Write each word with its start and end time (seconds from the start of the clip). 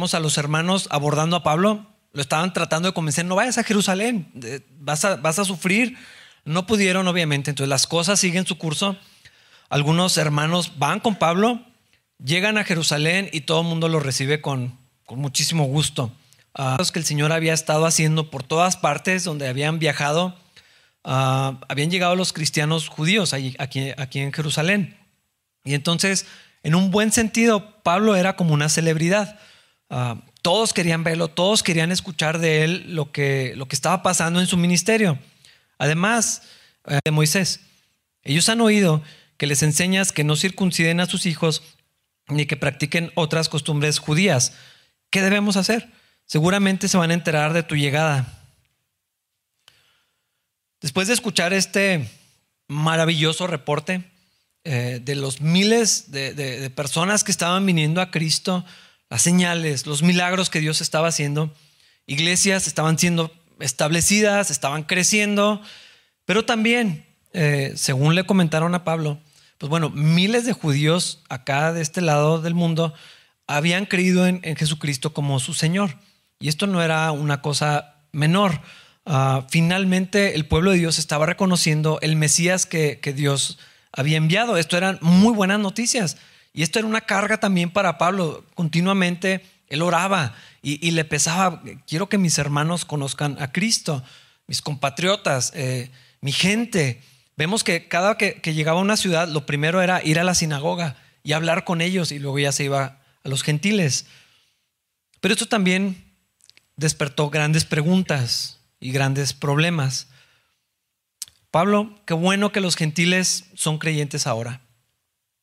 A 0.00 0.20
los 0.20 0.38
hermanos 0.38 0.88
abordando 0.90 1.36
a 1.36 1.42
Pablo, 1.42 1.86
lo 2.12 2.22
estaban 2.22 2.54
tratando 2.54 2.88
de 2.88 2.94
convencer, 2.94 3.26
no 3.26 3.36
vayas 3.36 3.58
a 3.58 3.64
Jerusalén, 3.64 4.32
vas 4.78 5.04
a, 5.04 5.16
vas 5.16 5.38
a 5.38 5.44
sufrir. 5.44 5.96
No 6.46 6.66
pudieron, 6.66 7.06
obviamente, 7.06 7.50
entonces 7.50 7.68
las 7.68 7.86
cosas 7.86 8.18
siguen 8.18 8.46
su 8.46 8.56
curso. 8.56 8.96
Algunos 9.68 10.16
hermanos 10.16 10.78
van 10.78 11.00
con 11.00 11.16
Pablo, 11.16 11.60
llegan 12.18 12.56
a 12.56 12.64
Jerusalén 12.64 13.28
y 13.30 13.42
todo 13.42 13.60
el 13.60 13.66
mundo 13.66 13.88
lo 13.88 14.00
recibe 14.00 14.40
con, 14.40 14.78
con 15.04 15.18
muchísimo 15.18 15.64
gusto. 15.64 16.10
Uh, 16.58 16.82
que 16.92 16.98
el 16.98 17.04
Señor 17.04 17.30
había 17.30 17.52
estado 17.52 17.84
haciendo 17.84 18.30
por 18.30 18.42
todas 18.42 18.76
partes 18.76 19.22
donde 19.22 19.46
habían 19.48 19.78
viajado, 19.78 20.34
uh, 21.04 21.60
habían 21.68 21.90
llegado 21.90 22.16
los 22.16 22.32
cristianos 22.32 22.88
judíos 22.88 23.34
aquí, 23.34 23.54
aquí 23.98 24.18
en 24.18 24.32
Jerusalén. 24.32 24.96
Y 25.62 25.74
entonces, 25.74 26.26
en 26.62 26.74
un 26.74 26.90
buen 26.90 27.12
sentido, 27.12 27.82
Pablo 27.82 28.16
era 28.16 28.34
como 28.34 28.54
una 28.54 28.68
celebridad. 28.68 29.38
Uh, 29.90 30.20
todos 30.42 30.72
querían 30.72 31.02
verlo, 31.02 31.28
todos 31.28 31.62
querían 31.64 31.90
escuchar 31.90 32.38
de 32.38 32.64
él 32.64 32.94
lo 32.94 33.10
que, 33.10 33.54
lo 33.56 33.66
que 33.66 33.74
estaba 33.74 34.02
pasando 34.02 34.40
en 34.40 34.46
su 34.46 34.56
ministerio. 34.56 35.18
Además 35.78 36.42
eh, 36.86 37.00
de 37.04 37.10
Moisés, 37.10 37.60
ellos 38.22 38.48
han 38.48 38.60
oído 38.60 39.02
que 39.36 39.46
les 39.46 39.62
enseñas 39.62 40.12
que 40.12 40.24
no 40.24 40.36
circunciden 40.36 41.00
a 41.00 41.06
sus 41.06 41.26
hijos 41.26 41.62
ni 42.28 42.46
que 42.46 42.56
practiquen 42.56 43.10
otras 43.16 43.48
costumbres 43.48 43.98
judías. 43.98 44.52
¿Qué 45.10 45.22
debemos 45.22 45.56
hacer? 45.56 45.90
Seguramente 46.24 46.86
se 46.86 46.96
van 46.96 47.10
a 47.10 47.14
enterar 47.14 47.52
de 47.52 47.64
tu 47.64 47.74
llegada. 47.74 48.44
Después 50.80 51.08
de 51.08 51.14
escuchar 51.14 51.52
este 51.52 52.08
maravilloso 52.68 53.48
reporte 53.48 54.04
eh, 54.62 55.00
de 55.02 55.14
los 55.16 55.40
miles 55.40 56.12
de 56.12 56.70
personas 56.74 57.24
que 57.24 57.32
estaban 57.32 57.66
viniendo 57.66 58.00
a 58.00 58.10
Cristo, 58.10 58.64
las 59.10 59.22
señales, 59.22 59.86
los 59.86 60.02
milagros 60.02 60.48
que 60.48 60.60
Dios 60.60 60.80
estaba 60.80 61.08
haciendo. 61.08 61.52
Iglesias 62.06 62.66
estaban 62.66 62.98
siendo 62.98 63.32
establecidas, 63.58 64.50
estaban 64.50 64.84
creciendo, 64.84 65.60
pero 66.24 66.44
también, 66.44 67.04
eh, 67.32 67.72
según 67.74 68.14
le 68.14 68.24
comentaron 68.24 68.74
a 68.74 68.84
Pablo, 68.84 69.18
pues 69.58 69.68
bueno, 69.68 69.90
miles 69.90 70.46
de 70.46 70.52
judíos 70.52 71.22
acá 71.28 71.72
de 71.72 71.82
este 71.82 72.00
lado 72.00 72.40
del 72.40 72.54
mundo 72.54 72.94
habían 73.46 73.84
creído 73.84 74.26
en, 74.26 74.40
Jesucristo 74.56 75.12
como 75.12 75.40
su 75.40 75.54
Señor. 75.54 75.98
Y 76.38 76.48
esto 76.48 76.66
no 76.66 76.80
era 76.82 77.10
una 77.10 77.42
cosa 77.42 77.96
menor. 78.12 78.62
Ah, 79.04 79.46
finalmente 79.50 80.36
el 80.36 80.46
pueblo 80.46 80.70
de 80.70 80.78
Dios 80.78 80.98
estaba 80.98 81.26
reconociendo 81.26 81.98
el 82.00 82.16
Mesías 82.16 82.64
que, 82.64 83.00
que 83.00 83.12
Dios 83.12 83.58
había 83.92 84.16
enviado. 84.16 84.56
Esto 84.56 84.76
eran 84.76 84.98
muy 85.02 85.34
buenas 85.34 85.58
noticias. 85.58 86.16
Y 86.52 86.62
esto 86.62 86.78
era 86.78 86.88
una 86.88 87.02
carga 87.02 87.38
también 87.38 87.70
para 87.70 87.98
Pablo. 87.98 88.44
Continuamente 88.54 89.44
él 89.68 89.82
oraba 89.82 90.34
y, 90.62 90.90
le 90.90 91.04
pesaba, 91.04 91.62
quiero 91.86 92.08
que 92.08 92.18
mis 92.18 92.38
hermanos 92.38 92.84
conozcan 92.84 93.40
a 93.40 93.52
Cristo, 93.52 94.02
mis 94.46 94.62
compatriotas, 94.62 95.52
eh, 95.54 95.90
mi 96.20 96.32
gente. 96.32 97.02
Vemos 97.36 97.64
que 97.64 97.86
cada 97.88 98.18
que, 98.18 98.40
que 98.40 98.52
llegaba 98.52 98.80
a 98.80 98.82
una 98.82 98.96
ciudad, 98.96 99.28
lo 99.28 99.46
primero 99.46 99.80
era 99.80 100.04
ir 100.04 100.18
a 100.18 100.24
la 100.24 100.34
sinagoga 100.34 100.96
y 101.22 101.32
hablar 101.32 101.64
con 101.64 101.80
ellos 101.80 102.12
y 102.12 102.18
luego 102.18 102.38
ya 102.38 102.52
se 102.52 102.64
iba 102.64 103.00
a 103.22 103.28
los 103.28 103.42
gentiles. 103.42 104.06
Pero 105.20 105.34
esto 105.34 105.46
también 105.46 106.04
despertó 106.76 107.30
grandes 107.30 107.64
preguntas 107.64 108.58
y 108.80 108.90
grandes 108.90 109.32
problemas. 109.34 110.08
Pablo, 111.50 112.00
qué 112.06 112.14
bueno 112.14 112.52
que 112.52 112.60
los 112.60 112.76
gentiles 112.76 113.44
son 113.54 113.78
creyentes 113.78 114.26
ahora. 114.26 114.62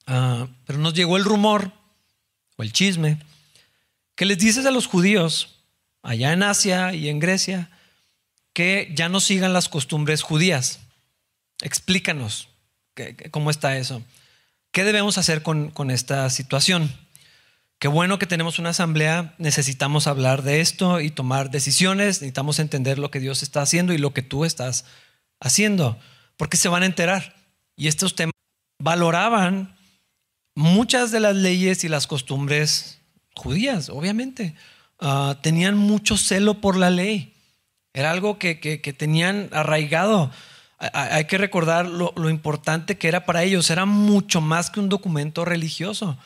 Ah, 0.07 0.47
pero 0.65 0.79
nos 0.79 0.93
llegó 0.93 1.17
el 1.17 1.25
rumor 1.25 1.71
o 2.55 2.63
el 2.63 2.73
chisme 2.73 3.19
que 4.15 4.25
les 4.25 4.39
dices 4.39 4.65
a 4.65 4.71
los 4.71 4.87
judíos 4.87 5.57
allá 6.01 6.33
en 6.33 6.41
Asia 6.41 6.93
y 6.93 7.09
en 7.09 7.19
Grecia 7.19 7.69
que 8.53 8.91
ya 8.95 9.09
no 9.09 9.19
sigan 9.19 9.53
las 9.53 9.69
costumbres 9.69 10.23
judías. 10.23 10.79
Explícanos 11.61 12.49
cómo 13.29 13.51
está 13.51 13.77
eso. 13.77 14.01
¿Qué 14.71 14.83
debemos 14.83 15.19
hacer 15.19 15.43
con, 15.43 15.91
esta 15.91 16.29
situación? 16.31 16.91
Qué 17.77 17.87
bueno 17.87 18.17
que 18.17 18.25
tenemos 18.25 18.57
una 18.57 18.69
asamblea, 18.69 19.35
necesitamos 19.37 20.07
hablar 20.07 20.41
de 20.41 20.61
esto 20.61 20.99
y 20.99 21.11
tomar 21.11 21.51
decisiones, 21.51 22.21
necesitamos 22.21 22.57
entender 22.57 22.97
lo 22.97 23.11
que 23.11 23.19
Dios 23.19 23.43
está 23.43 23.61
haciendo 23.61 23.93
y 23.93 23.99
lo 23.99 24.13
que 24.13 24.23
tú 24.23 24.45
estás 24.45 24.85
haciendo, 25.39 25.99
porque 26.37 26.57
se 26.57 26.69
van 26.69 26.81
a 26.81 26.87
enterar. 26.87 27.35
Y 27.75 27.87
estos 27.87 28.15
temas 28.15 28.33
valoraban 28.79 29.76
muchas 30.57 31.11
de 31.11 31.19
las 31.19 31.35
leyes 31.35 31.83
y 31.83 31.87
las 31.87 32.07
costumbres 32.07 32.99
judías, 33.35 33.89
obviamente, 33.89 34.55
ah, 34.99 35.37
tenían 35.43 35.77
mucho 35.77 36.17
celo 36.17 36.61
por 36.61 36.75
la 36.75 36.89
ley. 36.89 37.35
Era 37.93 38.09
algo 38.09 38.39
que, 38.39 38.55
tenían 38.97 39.49
arraigado. 39.51 40.31
Hay 40.79 41.25
que 41.25 41.37
recordar 41.37 41.85
lo, 41.85 42.29
importante 42.29 42.97
que 42.97 43.07
era 43.07 43.23
para 43.23 43.43
ellos. 43.43 43.69
Era 43.69 43.85
mucho 43.85 44.41
más 44.41 44.71
que 44.71 44.79
un 44.79 44.89
documento 44.89 45.45
religioso. 45.45 46.17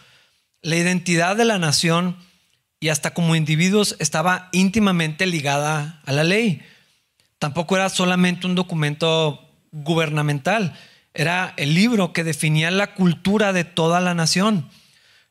La 0.62 0.78
identidad 0.78 1.36
de 1.36 1.46
la 1.46 1.60
nación 1.60 2.16
y 2.80 2.88
hasta 2.88 3.14
como 3.14 3.36
individuos 3.36 3.98
estaba 4.00 4.48
íntimamente 4.54 5.26
ligada 5.26 6.02
a 6.06 6.14
la 6.14 6.24
ley. 6.24 6.62
Tampoco 7.38 7.76
era 7.76 7.90
solamente 7.90 8.48
un 8.48 8.56
documento 8.56 9.50
gubernamental 9.74 10.74
era 11.14 11.54
el 11.58 11.74
libro 11.74 12.14
que 12.14 12.24
definía 12.24 12.72
la 12.72 12.94
cultura 12.94 13.54
de 13.54 13.64
toda 13.64 14.00
la 14.00 14.14
nación, 14.14 14.70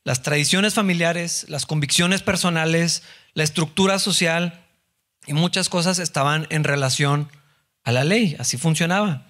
las 0.05 0.23
tradiciones 0.23 0.75
familiares, 0.75 1.47
las 1.49 1.67
convicciones 1.67 2.23
personales, 2.23 3.03
la 3.35 3.45
estructura 3.45 3.99
social 3.99 4.67
y 5.27 5.33
muchas 5.33 5.69
cosas 5.69 5.99
estaban 5.99 6.47
en 6.51 6.65
relación 6.65 7.31
a 7.85 7.93
la 7.93 8.05
ley, 8.05 8.37
así 8.39 8.57
funcionaba. 8.57 9.27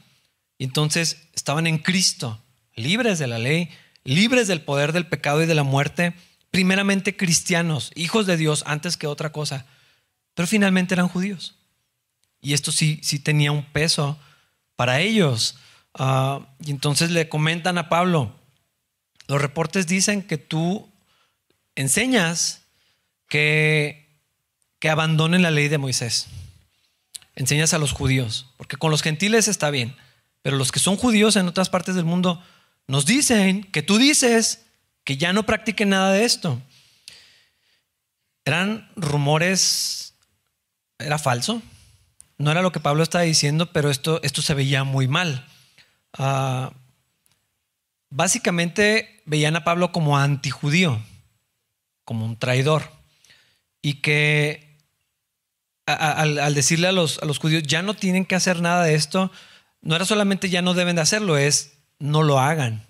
Entonces 0.59 1.29
estaban 1.35 1.67
en 1.67 1.79
Cristo, 1.79 2.43
libres 2.75 3.19
de 3.19 3.27
la 3.27 3.39
ley, 3.39 3.71
libres 4.05 4.49
del 4.49 4.63
poder 4.63 4.93
del 4.93 5.07
pecado 5.07 5.43
y 5.43 5.47
de 5.47 5.55
la 5.55 5.63
muerte, 5.63 6.15
primeramente 6.51 7.17
cristianos, 7.17 7.93
hijos 7.95 8.27
de 8.27 8.37
Dios 8.37 8.65
antes 8.67 8.97
que 8.97 9.07
otra 9.07 9.33
cosa, 9.33 9.67
pero 10.35 10.47
finalmente 10.47 10.95
eran 10.95 11.09
judíos. 11.09 11.57
Y 12.41 12.55
esto 12.55 12.73
sí, 12.73 13.01
sí 13.03 13.19
tenía 13.19 13.53
un 13.53 13.65
peso 13.65 14.19
para 14.77 15.01
ellos. 15.01 15.59
Ah, 15.95 16.47
y 16.65 16.71
entonces 16.71 17.11
le 17.11 17.29
comentan 17.29 17.79
a 17.79 17.89
Pablo, 17.89 18.35
los 19.27 19.41
reportes 19.41 19.87
dicen 19.87 20.23
que 20.23 20.39
tú 20.39 20.91
enseñas 21.75 22.63
que, 23.29 24.19
que 24.79 24.91
abandonen 24.91 25.43
la 25.43 25.51
ley 25.51 25.69
de 25.69 25.79
Moisés. 25.79 26.27
Enseñas 27.37 27.73
a 27.75 27.79
los 27.79 27.93
judíos, 27.93 28.53
porque 28.57 28.77
con 28.77 28.91
los 28.91 29.03
gentiles 29.03 29.49
está 29.49 29.71
bien, 29.71 29.97
pero 30.43 30.57
los 30.57 30.73
que 30.73 30.81
son 30.81 30.97
judíos 30.97 31.37
en 31.37 31.49
otras 31.49 31.69
partes 31.69 31.95
del 31.95 32.05
mundo 32.05 32.43
nos 32.87 33.07
dicen 33.07 33.63
que 33.65 33.83
tú 33.83 33.99
dices 33.99 34.67
que 35.05 35.17
ya 35.17 35.33
no 35.33 35.47
practiquen 35.47 35.91
nada 35.91 36.13
de 36.13 36.25
esto. 36.25 36.61
Eran 38.45 38.91
rumores, 38.97 40.15
era 40.99 41.19
falso, 41.19 41.63
no 42.37 42.51
era 42.51 42.63
lo 42.63 42.73
que 42.73 42.81
Pablo 42.81 43.03
estaba 43.03 43.23
diciendo, 43.23 43.71
pero 43.73 43.91
esto, 43.91 44.21
esto 44.23 44.43
se 44.43 44.55
veía 44.55 44.83
muy 44.83 45.07
mal. 45.09 45.47
Ah, 46.15 46.73
básicamente 48.11 49.23
veían 49.27 49.57
a 49.57 49.65
Pablo 49.65 49.93
como 49.93 50.19
antijudío, 50.19 51.01
como 52.05 52.25
un 52.25 52.39
traidor, 52.39 52.91
y 53.83 53.95
que 53.95 54.79
al, 55.87 56.55
decirle 56.55 56.89
a 56.89 56.93
los, 56.93 57.19
judíos, 57.41 57.63
ya 57.65 57.83
no 57.83 57.95
tienen 57.95 58.25
que 58.25 58.35
hacer 58.35 58.61
nada 58.61 58.85
de 58.85 58.95
esto, 58.95 59.31
no 59.81 59.97
era 59.97 60.05
solamente 60.05 60.51
ya 60.51 60.63
no 60.63 60.75
deben 60.75 60.97
de 60.97 61.03
hacerlo, 61.03 61.39
es 61.39 61.79
no 61.99 62.23
lo 62.23 62.39
hagan, 62.39 62.87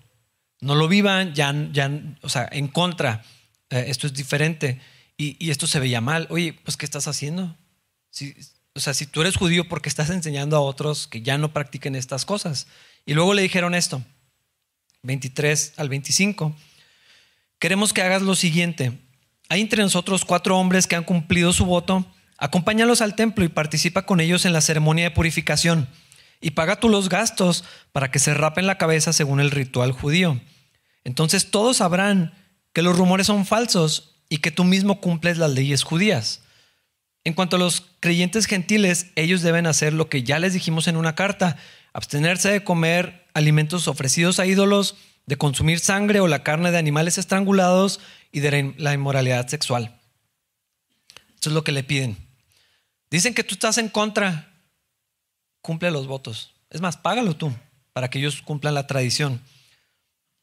no 0.59 0.75
lo 0.75 0.87
vivan, 0.87 1.33
ya, 1.33 1.53
ya 1.71 1.91
o 2.21 2.29
sea, 2.29 2.47
en 2.51 2.67
contra, 2.67 3.23
eh, 3.69 3.85
esto 3.87 4.07
es 4.07 4.13
diferente. 4.13 4.79
Y, 5.17 5.51
esto 5.51 5.67
se 5.67 5.79
veía 5.79 6.01
mal. 6.01 6.25
Oye, 6.31 6.53
pues, 6.63 6.77
¿qué 6.77 6.85
estás 6.85 7.07
haciendo? 7.07 7.55
Si, 8.09 8.35
o 8.73 8.79
sea, 8.79 8.95
si 8.95 9.05
tú 9.05 9.21
eres 9.21 9.37
judío, 9.37 9.67
¿por 9.67 9.81
qué 9.81 9.89
estás 9.89 10.09
enseñando 10.09 10.57
a 10.57 10.61
otros 10.61 11.07
que 11.07 11.21
ya 11.21 11.37
no 11.37 11.53
practiquen 11.53 11.95
estas 11.95 12.25
cosas? 12.25 12.65
Y 13.05 13.13
luego 13.13 13.33
le 13.33 13.41
dijeron 13.41 13.75
esto, 13.75 14.03
23 15.03 15.73
al 15.77 15.89
25, 15.89 16.55
queremos 17.59 17.93
que 17.93 18.01
hagas 18.01 18.21
lo 18.21 18.35
siguiente. 18.35 18.99
Hay 19.49 19.61
entre 19.61 19.83
nosotros 19.83 20.25
cuatro 20.25 20.57
hombres 20.57 20.87
que 20.87 20.95
han 20.95 21.03
cumplido 21.03 21.53
su 21.53 21.65
voto, 21.65 22.05
acompáñalos 22.37 23.01
al 23.01 23.15
templo 23.15 23.43
y 23.43 23.49
participa 23.49 24.05
con 24.05 24.19
ellos 24.19 24.45
en 24.45 24.53
la 24.53 24.61
ceremonia 24.61 25.05
de 25.05 25.11
purificación 25.11 25.87
y 26.41 26.51
paga 26.51 26.79
tú 26.79 26.89
los 26.89 27.07
gastos 27.07 27.63
para 27.91 28.11
que 28.11 28.19
se 28.19 28.33
rapen 28.33 28.65
la 28.65 28.77
cabeza 28.77 29.13
según 29.13 29.39
el 29.39 29.51
ritual 29.51 29.91
judío. 29.91 30.41
Entonces 31.03 31.51
todos 31.51 31.77
sabrán 31.77 32.33
que 32.73 32.81
los 32.81 32.97
rumores 32.97 33.27
son 33.27 33.45
falsos 33.45 34.15
y 34.27 34.37
que 34.37 34.51
tú 34.51 34.63
mismo 34.63 34.99
cumples 35.01 35.37
las 35.37 35.51
leyes 35.51 35.83
judías. 35.83 36.41
En 37.23 37.33
cuanto 37.33 37.57
a 37.57 37.59
los 37.59 37.85
creyentes 37.99 38.47
gentiles, 38.47 39.07
ellos 39.15 39.41
deben 39.41 39.67
hacer 39.67 39.93
lo 39.93 40.09
que 40.09 40.23
ya 40.23 40.39
les 40.39 40.53
dijimos 40.53 40.87
en 40.87 40.97
una 40.97 41.13
carta, 41.13 41.57
abstenerse 41.93 42.49
de 42.49 42.63
comer 42.63 43.27
alimentos 43.33 43.87
ofrecidos 43.87 44.39
a 44.39 44.45
ídolos, 44.45 44.95
de 45.25 45.37
consumir 45.37 45.79
sangre 45.79 46.19
o 46.19 46.27
la 46.27 46.43
carne 46.43 46.71
de 46.71 46.77
animales 46.77 47.17
estrangulados 47.17 47.99
y 48.31 48.39
de 48.39 48.73
la 48.77 48.93
inmoralidad 48.93 49.47
sexual. 49.47 49.99
Eso 51.39 51.49
es 51.49 51.53
lo 51.53 51.63
que 51.63 51.71
le 51.71 51.83
piden. 51.83 52.17
Dicen 53.09 53.33
que 53.33 53.43
tú 53.43 53.55
estás 53.55 53.77
en 53.77 53.89
contra, 53.89 54.53
cumple 55.61 55.91
los 55.91 56.07
votos. 56.07 56.53
Es 56.69 56.81
más, 56.81 56.97
págalo 56.97 57.35
tú 57.35 57.53
para 57.93 58.09
que 58.09 58.19
ellos 58.19 58.41
cumplan 58.41 58.73
la 58.73 58.87
tradición. 58.87 59.41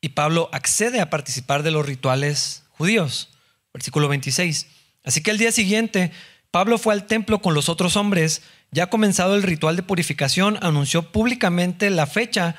Y 0.00 0.11
Pablo 0.11 0.49
accede 0.53 1.00
a 1.00 1.11
participar 1.11 1.62
de 1.62 1.71
los 1.71 1.87
rituales 1.87 2.65
judíos. 2.71 3.31
Versículo 3.73 4.09
26. 4.09 4.67
Así 5.05 5.23
que 5.23 5.31
el 5.31 5.39
día 5.39 5.53
siguiente, 5.53 6.12
Pablo 6.50 6.79
fue 6.79 6.95
al 6.95 7.06
templo 7.06 7.41
con 7.41 7.55
los 7.55 7.69
otros 7.69 7.97
hombres. 7.97 8.43
Ya 8.70 8.91
comenzado 8.91 9.35
el 9.35 9.43
ritual 9.43 9.76
de 9.76 9.82
purificación, 9.82 10.59
anunció 10.62 11.11
públicamente 11.11 11.91
la 11.91 12.06
fecha 12.06 12.56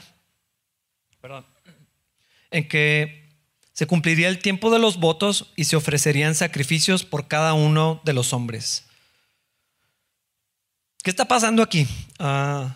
en 2.51 2.67
que 2.67 3.29
se 3.73 3.87
cumpliría 3.87 4.27
el 4.27 4.39
tiempo 4.39 4.71
de 4.71 4.79
los 4.79 4.99
votos 4.99 5.53
y 5.55 5.65
se 5.65 5.75
ofrecerían 5.75 6.35
sacrificios 6.35 7.05
por 7.05 7.27
cada 7.27 7.53
uno 7.53 8.01
de 8.03 8.13
los 8.13 8.33
hombres. 8.33 8.85
¿Qué 11.03 11.09
está 11.09 11.25
pasando 11.25 11.63
aquí? 11.63 11.87
Ah, 12.17 12.75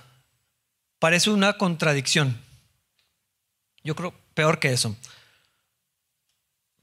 parece 0.99 1.29
una 1.29 1.57
contradicción. 1.57 2.39
Yo 3.83 3.95
creo 3.95 4.13
peor 4.33 4.59
que 4.59 4.71
eso. 4.71 4.95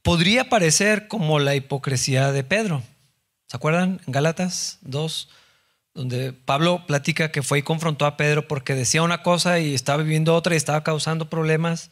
Podría 0.02 0.48
parecer 0.48 1.08
como 1.08 1.38
la 1.38 1.54
hipocresía 1.54 2.32
de 2.32 2.44
Pedro. 2.44 2.82
¿Se 3.46 3.56
acuerdan? 3.56 4.00
En 4.06 4.12
Gálatas 4.12 4.78
2, 4.82 5.28
donde 5.94 6.32
Pablo 6.32 6.86
platica 6.86 7.32
que 7.32 7.42
fue 7.42 7.58
y 7.58 7.62
confrontó 7.62 8.06
a 8.06 8.16
Pedro 8.16 8.46
porque 8.46 8.74
decía 8.74 9.02
una 9.02 9.22
cosa 9.22 9.58
y 9.58 9.74
estaba 9.74 10.02
viviendo 10.02 10.34
otra 10.34 10.54
y 10.54 10.56
estaba 10.56 10.84
causando 10.84 11.28
problemas. 11.28 11.90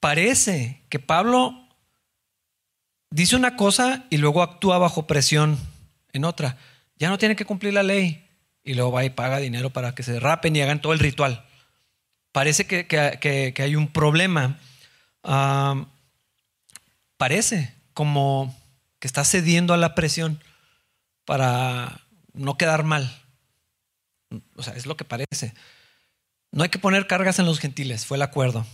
Parece 0.00 0.82
que 0.88 0.98
Pablo 0.98 1.66
dice 3.10 3.36
una 3.36 3.56
cosa 3.56 4.04
y 4.10 4.18
luego 4.18 4.42
actúa 4.42 4.78
bajo 4.78 5.06
presión 5.06 5.58
en 6.12 6.24
otra. 6.24 6.58
Ya 6.98 7.08
no 7.08 7.18
tiene 7.18 7.36
que 7.36 7.44
cumplir 7.44 7.74
la 7.74 7.82
ley 7.82 8.28
y 8.64 8.74
luego 8.74 8.92
va 8.92 9.04
y 9.04 9.10
paga 9.10 9.38
dinero 9.38 9.70
para 9.70 9.94
que 9.94 10.02
se 10.02 10.20
rapen 10.20 10.54
y 10.54 10.60
hagan 10.60 10.80
todo 10.80 10.92
el 10.92 10.98
ritual. 10.98 11.46
Parece 12.32 12.66
que, 12.66 13.54
hay 13.58 13.76
un 13.76 13.88
problema. 13.88 14.58
parece 17.16 17.74
como 17.94 18.54
que 18.98 19.06
está 19.06 19.24
cediendo 19.24 19.72
a 19.72 19.78
la 19.78 19.94
presión 19.94 20.42
para 21.24 22.05
no 22.36 22.56
quedar 22.56 22.84
mal. 22.84 23.22
O 24.54 24.62
sea, 24.62 24.74
es 24.74 24.86
lo 24.86 24.96
que 24.96 25.04
parece. 25.04 25.54
No 26.52 26.62
hay 26.62 26.68
que 26.68 26.78
poner 26.78 27.06
cargas 27.06 27.38
en 27.38 27.46
los 27.46 27.58
gentiles, 27.58 28.06
fue 28.06 28.16
el 28.16 28.22
acuerdo. 28.22 28.66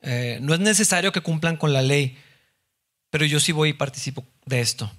Eh, 0.00 0.38
no 0.40 0.54
es 0.54 0.60
necesario 0.60 1.12
que 1.12 1.20
cumplan 1.20 1.56
con 1.56 1.72
la 1.72 1.82
ley, 1.82 2.16
pero 3.10 3.26
yo 3.26 3.40
sí 3.40 3.52
voy 3.52 3.70
y 3.70 3.74
participo 3.74 4.24
de 4.46 4.60
esto. 4.60 4.90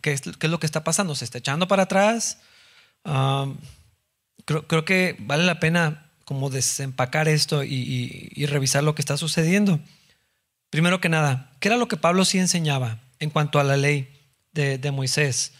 ¿Qué 0.00 0.12
es, 0.12 0.22
lo 0.26 0.60
que 0.60 0.66
está 0.66 0.84
pasando? 0.84 1.14
¿Se 1.14 1.24
está 1.24 1.38
echando 1.38 1.66
para 1.66 1.84
atrás? 1.84 2.38
creo, 4.44 4.84
que 4.84 5.16
vale 5.20 5.44
la 5.44 5.58
pena 5.58 6.10
como 6.24 6.50
desempacar 6.50 7.28
esto 7.28 7.64
y, 7.64 8.46
revisar 8.46 8.84
lo 8.84 8.94
que 8.94 9.02
está 9.02 9.16
sucediendo. 9.16 9.80
Primero 10.70 11.00
que 11.00 11.08
nada, 11.08 11.52
¿qué 11.58 11.68
era 11.68 11.76
lo 11.76 11.88
que 11.88 11.96
Pablo 11.96 12.24
sí 12.24 12.38
enseñaba 12.38 13.00
en 13.18 13.30
cuanto 13.30 13.58
a 13.58 13.64
la 13.64 13.76
ley 13.76 14.08
de, 14.52 14.90
Moisés? 14.92 15.54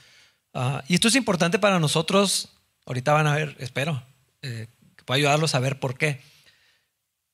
Ah, 0.55 0.83
y 0.89 0.95
esto 0.95 1.09
es 1.09 1.17
importante 1.17 1.59
para 1.59 1.79
nosotros. 1.79 2.49
Ahorita 2.87 3.13
van 3.13 3.27
a 3.27 3.35
ver, 3.35 3.57
espero, 3.59 4.03
eh, 4.43 4.67
que 4.97 5.05
pueda 5.05 5.19
ayudarlos 5.19 5.55
a 5.55 5.61
ver 5.61 5.79
por 5.79 5.97
qué. 5.97 6.21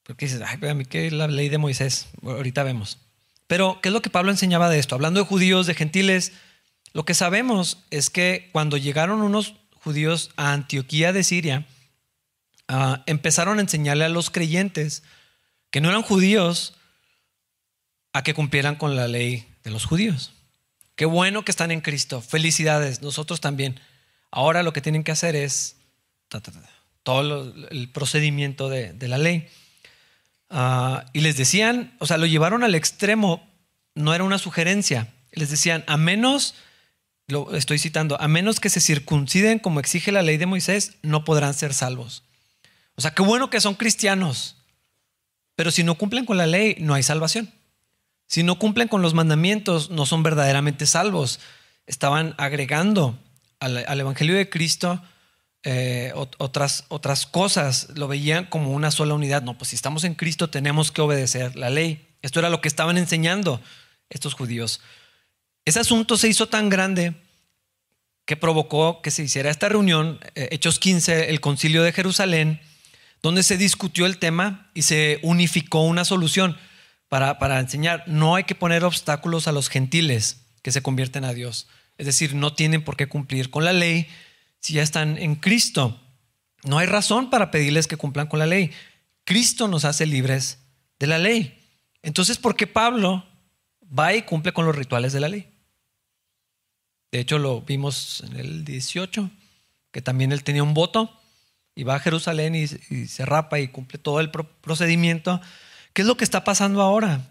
Porque 0.03 0.27
dices, 0.27 0.43
ay, 0.45 0.59
a 0.69 0.75
mí 0.75 0.85
qué 0.85 1.07
es 1.07 1.13
la 1.13 1.27
ley 1.27 1.49
de 1.49 1.59
Moisés. 1.59 2.09
Ahorita 2.23 2.63
vemos. 2.63 2.99
Pero, 3.47 3.81
¿qué 3.81 3.89
es 3.89 3.93
lo 3.93 4.03
que 4.03 4.11
Pablo 4.11 4.31
enseñaba 4.31 4.69
de 4.69 4.79
esto? 4.79 4.95
Hablando 4.95 5.21
de 5.21 5.27
judíos, 5.27 5.67
de 5.67 5.75
gentiles, 5.75 6.33
lo 6.93 7.05
que 7.05 7.15
sabemos 7.15 7.79
es 7.91 8.11
que 8.11 8.49
cuando 8.53 8.77
llegaron 8.77 9.23
unos 9.23 9.55
judíos 9.73 10.31
a 10.37 10.53
Antioquía 10.53 11.13
de 11.13 11.25
Siria, 11.25 11.67
ah, 12.69 13.03
empezaron 13.07 13.59
a 13.59 13.63
enseñarle 13.63 14.05
a 14.05 14.09
los 14.09 14.31
creyentes 14.31 15.03
que 15.71 15.81
no 15.81 15.89
eran 15.89 16.03
judíos 16.03 16.75
a 18.13 18.23
que 18.23 18.35
cumplieran 18.35 18.77
con 18.77 18.97
la 18.97 19.09
ley 19.09 19.47
de 19.63 19.71
los 19.71 19.85
judíos. 19.85 20.33
Qué 20.97 21.05
bueno 21.05 21.45
que 21.45 21.51
están 21.51 21.71
en 21.71 21.83
Cristo. 21.83 22.23
Felicidades, 22.23 23.03
nosotros 23.03 23.41
también. 23.41 23.79
Ahora 24.31 24.63
lo 24.63 24.73
que 24.73 24.81
tienen 24.81 25.05
que 25.05 25.13
hacer 25.13 25.37
es 25.37 25.77
todo 27.03 27.55
el 27.71 27.91
procedimiento 27.91 28.69
de, 28.69 28.97
la 29.07 29.19
ley. 29.19 29.47
Ah, 30.51 31.05
y 31.13 31.21
les 31.21 31.37
decían, 31.37 31.95
o 31.99 32.07
sea, 32.07 32.17
lo 32.17 32.27
llevaron 32.27 32.65
al 32.65 32.75
extremo, 32.75 33.47
no 33.95 34.15
era 34.15 34.25
una 34.25 34.39
sugerencia. 34.39 35.13
Les 35.33 35.51
decían, 35.51 35.85
a 35.87 35.97
menos 35.97 36.55
lo 37.29 37.55
estoy 37.55 37.79
citando, 37.79 38.21
a 38.21 38.29
menos 38.29 38.61
que 38.61 38.71
se 38.71 38.81
circunciden 38.81 39.59
como 39.59 39.81
exige 39.81 40.13
la 40.13 40.23
ley 40.23 40.37
de 40.37 40.47
Moisés, 40.47 40.97
no 41.03 41.25
podrán 41.25 41.55
ser 41.55 41.75
salvos. 41.75 42.23
O 42.95 43.03
sea, 43.03 43.13
qué 43.13 43.23
bueno 43.23 43.51
que 43.51 43.61
son 43.61 43.75
cristianos, 43.75 44.57
pero 45.57 45.71
si 45.71 45.83
no 45.83 45.97
cumplen 45.97 46.25
con 46.25 46.39
la 46.39 46.47
ley, 46.47 46.77
no 46.79 46.95
hay 46.95 47.03
salvación. 47.03 47.53
Si 48.27 48.43
no 48.43 48.59
cumplen 48.59 48.89
con 48.89 49.03
los 49.03 49.15
mandamientos, 49.15 49.91
no 49.91 50.07
son 50.07 50.23
verdaderamente 50.23 50.87
salvos. 50.87 51.41
Estaban 51.87 52.35
agregando 52.39 53.19
al, 53.61 54.01
Evangelio 54.01 54.37
de 54.37 54.49
Cristo 54.49 55.01
eh, 55.63 56.13
otras, 56.15 56.85
otras 56.89 57.27
cosas, 57.27 57.89
lo 57.97 58.07
veían 58.07 58.47
como 58.47 58.73
una 58.73 58.91
sola 58.91 59.15
unidad. 59.15 59.43
No, 59.43 59.59
pues 59.59 59.71
si 59.71 59.77
estamos 59.77 60.05
en 60.05 60.15
Cristo 60.15 60.49
tenemos 60.49 60.93
que 60.93 61.01
obedecer 61.01 61.57
la 61.57 61.71
ley. 61.71 62.07
Esto 62.23 62.41
era 62.41 62.51
lo 62.51 62.61
que 62.61 62.69
estaban 62.69 62.99
enseñando 62.99 63.61
estos 64.11 64.35
judíos. 64.35 64.81
Ese 65.65 65.81
asunto 65.81 66.17
se 66.17 66.29
hizo 66.29 66.49
tan 66.49 66.69
grande 66.69 67.15
que 68.25 68.37
provocó 68.37 69.03
que 69.03 69.11
se 69.11 69.23
hiciera 69.23 69.51
esta 69.51 69.69
reunión, 69.69 70.21
eh, 70.35 70.49
Hechos 70.51 70.79
15, 70.79 71.31
el 71.31 71.41
concilio 71.41 71.83
de 71.83 71.93
Jerusalén, 71.93 72.61
donde 73.23 73.43
se 73.43 73.57
discutió 73.57 74.07
el 74.07 74.19
tema 74.19 74.71
y 74.75 74.83
se 74.83 75.21
unificó 75.23 75.83
una 75.83 76.05
solución 76.05 76.57
para, 77.09 77.39
para 77.39 77.61
enseñar. 77.61 78.05
No 78.07 78.35
hay 78.35 78.45
que 78.45 78.55
poner 78.55 78.85
obstáculos 78.85 79.49
a 79.49 79.53
los 79.53 79.69
gentiles 79.69 80.47
que 80.63 80.73
se 80.73 80.83
convierten 80.83 81.25
a 81.25 81.33
Dios. 81.33 81.69
Es 81.99 82.07
decir, 82.07 82.35
no 82.35 82.55
tienen 82.55 82.85
por 82.85 82.97
qué 82.97 83.09
cumplir 83.09 83.51
con 83.51 83.65
la 83.65 83.73
ley 83.73 84.09
si 84.61 84.75
ya 84.75 84.83
están 84.83 85.19
en 85.19 85.37
Cristo. 85.37 86.01
No 86.65 86.79
hay 86.79 86.87
razón 86.87 87.31
para 87.31 87.51
pedirles 87.51 87.87
que 87.87 87.97
cumplan 87.97 88.27
con 88.27 88.39
la 88.39 88.47
ley. 88.47 88.73
Cristo 89.25 89.69
nos 89.69 89.85
hace 89.85 90.07
libres 90.07 90.59
de 90.99 91.07
la 91.07 91.19
ley. 91.19 91.59
Entonces, 92.03 92.39
¿por 92.39 92.57
qué 92.57 92.67
Pablo 92.67 93.25
va 93.87 94.15
y 94.15 94.23
cumple 94.23 94.53
con 94.53 94.67
los 94.67 94.77
rituales 94.77 95.13
de 95.13 95.21
la 95.21 95.29
ley? 95.29 95.49
De 97.13 97.21
hecho, 97.21 97.39
lo 97.39 97.63
vimos 97.63 98.23
en 98.27 98.37
el 98.37 98.65
18, 98.65 99.31
que 99.91 100.03
también 100.03 100.33
él 100.33 100.45
tenía 100.45 100.63
un 100.63 100.75
voto 100.75 101.21
y 101.75 101.85
va 101.85 101.97
a 101.97 102.01
Jerusalén 102.01 102.55
y, 102.55 102.67
se 102.67 103.27
rapa 103.27 103.59
y 103.61 103.69
cumple 103.69 103.99
todo 103.99 104.21
el 104.21 104.31
procedimiento. 104.31 105.41
¿Qué 105.97 106.03
es 106.03 106.09
lo 106.09 106.19
que 106.19 106.25
está 106.25 106.45
pasando 106.45 106.83
ahora? 106.83 107.23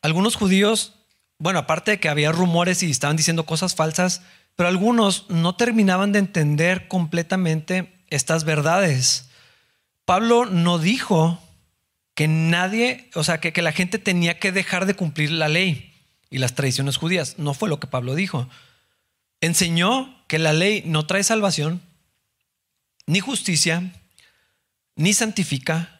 Algunos 0.00 0.36
judíos, 0.36 0.92
bueno, 1.40 1.58
aparte 1.58 1.90
de 1.90 1.98
que 1.98 2.08
había 2.08 2.30
rumores 2.30 2.84
y 2.84 2.90
estaban 2.92 3.16
diciendo 3.16 3.46
cosas 3.46 3.74
falsas, 3.74 4.22
pero 4.54 4.68
algunos 4.68 5.28
no 5.28 5.56
terminaban 5.56 6.12
de 6.12 6.20
entender 6.20 6.86
completamente 6.86 7.92
estas 8.10 8.44
verdades. 8.44 9.28
Pablo 10.04 10.46
no 10.46 10.78
dijo 10.78 11.42
que 12.14 12.28
nadie, 12.28 13.10
o 13.16 13.24
sea, 13.24 13.40
que, 13.40 13.60
la 13.60 13.72
gente 13.72 13.98
tenía 13.98 14.38
que 14.38 14.52
dejar 14.52 14.86
de 14.86 14.94
cumplir 14.94 15.32
la 15.32 15.48
ley 15.48 15.92
y 16.30 16.38
las 16.38 16.54
tradiciones 16.54 16.96
judías. 16.96 17.40
No 17.40 17.54
fue 17.54 17.68
lo 17.68 17.80
que 17.80 17.88
Pablo 17.88 18.14
dijo 18.14 18.48
enseñó 19.40 20.24
que 20.28 20.38
la 20.38 20.52
ley 20.52 20.84
no 20.86 21.08
trae 21.08 21.24
salvación, 21.24 21.82
ni 23.06 23.18
justicia, 23.18 23.92
ni 24.94 25.12
santifica, 25.12 25.93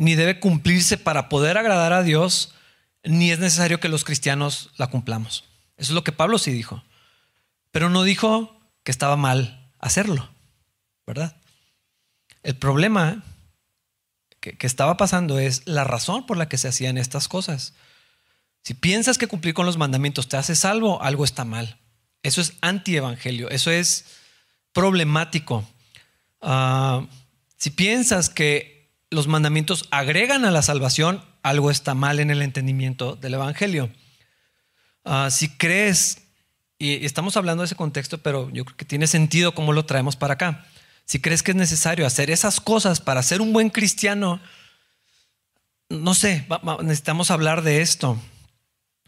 ni 0.00 0.14
debe 0.14 0.40
cumplirse 0.40 0.96
para 0.96 1.28
poder 1.28 1.58
agradar 1.58 1.92
a 1.92 2.02
Dios, 2.02 2.54
ni 3.04 3.32
es 3.32 3.38
necesario 3.38 3.80
que 3.80 3.90
los 3.90 4.02
cristianos 4.02 4.70
la 4.78 4.86
cumplamos. 4.86 5.44
Eso 5.76 5.92
es 5.92 5.94
lo 5.94 6.04
que 6.04 6.10
Pablo 6.10 6.38
sí 6.38 6.52
dijo. 6.52 6.82
Pero 7.70 7.90
no 7.90 8.02
dijo 8.02 8.58
que 8.82 8.92
estaba 8.92 9.16
mal 9.16 9.70
hacerlo, 9.78 10.30
¿verdad? 11.06 11.36
El 12.42 12.56
problema 12.56 13.22
que, 14.40 14.56
estaba 14.60 14.96
pasando 14.96 15.38
es 15.38 15.66
la 15.66 15.84
razón 15.84 16.24
por 16.24 16.38
la 16.38 16.48
que 16.48 16.56
se 16.56 16.68
hacían 16.68 16.96
estas 16.96 17.28
cosas. 17.28 17.74
Si 18.62 18.72
piensas 18.72 19.18
que 19.18 19.28
cumplir 19.28 19.52
con 19.52 19.66
los 19.66 19.76
mandamientos 19.76 20.28
te 20.28 20.38
hace 20.38 20.56
salvo, 20.56 21.02
algo 21.02 21.26
está 21.26 21.44
mal. 21.44 21.76
Eso 22.22 22.40
es 22.40 22.54
antievangelio, 22.62 23.50
eso 23.50 23.70
es 23.70 24.06
problemático. 24.72 25.68
Ah, 26.40 27.06
si 27.58 27.68
piensas 27.68 28.30
que 28.30 28.79
los 29.10 29.26
mandamientos 29.26 29.86
agregan 29.90 30.44
a 30.44 30.50
la 30.50 30.62
salvación, 30.62 31.24
algo 31.42 31.70
está 31.70 31.94
mal 31.94 32.20
en 32.20 32.30
el 32.30 32.42
entendimiento 32.42 33.16
del 33.16 33.34
evangelio. 33.34 33.90
Ah, 35.04 35.30
si 35.30 35.48
crees, 35.48 36.22
y 36.78 37.04
estamos 37.04 37.36
hablando 37.36 37.62
de 37.62 37.66
ese 37.66 37.74
contexto, 37.74 38.18
pero 38.18 38.50
yo 38.50 38.64
creo 38.64 38.76
que 38.76 38.84
tiene 38.84 39.06
sentido 39.06 39.54
cómo 39.54 39.72
lo 39.72 39.84
traemos 39.84 40.16
para 40.16 40.34
acá. 40.34 40.66
Si 41.04 41.20
crees 41.20 41.42
que 41.42 41.50
es 41.50 41.56
necesario 41.56 42.06
hacer 42.06 42.30
esas 42.30 42.60
cosas 42.60 43.00
para 43.00 43.22
ser 43.22 43.40
un 43.40 43.52
buen 43.52 43.70
cristiano, 43.70 44.40
no 45.88 46.14
sé, 46.14 46.46
necesitamos 46.82 47.32
hablar 47.32 47.62
de 47.62 47.82
esto. 47.82 48.16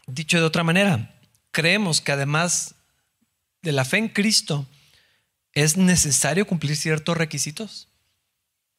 Dicho 0.09 0.38
de 0.38 0.44
otra 0.44 0.64
manera, 0.64 1.14
creemos 1.52 2.00
que 2.00 2.11
además 2.11 2.75
de 3.62 3.71
la 3.71 3.85
fe 3.85 3.99
en 3.99 4.09
Cristo, 4.09 4.66
es 5.52 5.76
necesario 5.76 6.47
cumplir 6.47 6.76
ciertos 6.76 7.16
requisitos. 7.16 7.88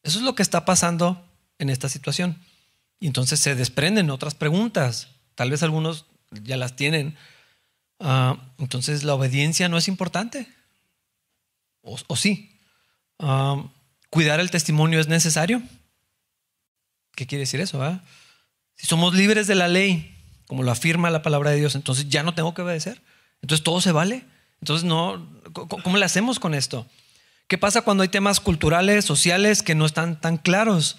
Eso 0.04 0.18
es 0.18 0.24
lo 0.24 0.34
que 0.34 0.42
está 0.42 0.64
pasando 0.64 1.26
en 1.58 1.70
esta 1.70 1.88
situación. 1.88 2.38
Y 3.00 3.06
entonces 3.06 3.40
se 3.40 3.54
desprenden 3.54 4.10
otras 4.10 4.34
preguntas. 4.34 5.08
Tal 5.34 5.50
vez 5.50 5.62
algunos 5.62 6.04
ya 6.30 6.56
las 6.56 6.76
tienen. 6.76 7.16
Ah, 7.98 8.38
entonces 8.58 9.02
la 9.02 9.14
obediencia 9.14 9.68
no 9.68 9.78
es 9.78 9.88
importante. 9.88 10.46
O, 11.80 12.16
sí. 12.16 12.58
Ah, 13.18 13.64
cuidar 14.10 14.40
el 14.40 14.50
testimonio 14.50 15.00
es 15.00 15.08
necesario. 15.08 15.62
¿Qué 17.16 17.26
quiere 17.26 17.40
decir 17.40 17.60
eso? 17.60 17.80
Si 18.76 18.86
somos 18.86 19.14
libres 19.14 19.46
de 19.46 19.54
la 19.54 19.68
ley, 19.68 20.14
como 20.46 20.62
lo 20.62 20.70
afirma 20.70 21.10
la 21.10 21.22
palabra 21.22 21.50
de 21.50 21.58
Dios, 21.58 21.74
entonces 21.74 22.08
ya 22.08 22.22
no 22.22 22.34
tengo 22.34 22.52
que 22.52 22.62
obedecer. 22.62 23.00
Entonces 23.40 23.64
todo 23.64 23.80
se 23.80 23.92
vale. 23.92 24.24
Entonces 24.60 24.84
no, 24.84 25.26
¿cómo 25.52 25.96
le 25.96 26.04
hacemos 26.04 26.38
con 26.38 26.54
esto? 26.54 26.86
¿Qué 27.46 27.58
pasa 27.58 27.82
cuando 27.82 28.02
hay 28.02 28.08
temas 28.08 28.40
culturales, 28.40 29.04
sociales 29.04 29.62
que 29.62 29.74
no 29.74 29.84
están 29.84 30.20
tan 30.20 30.38
claros? 30.38 30.96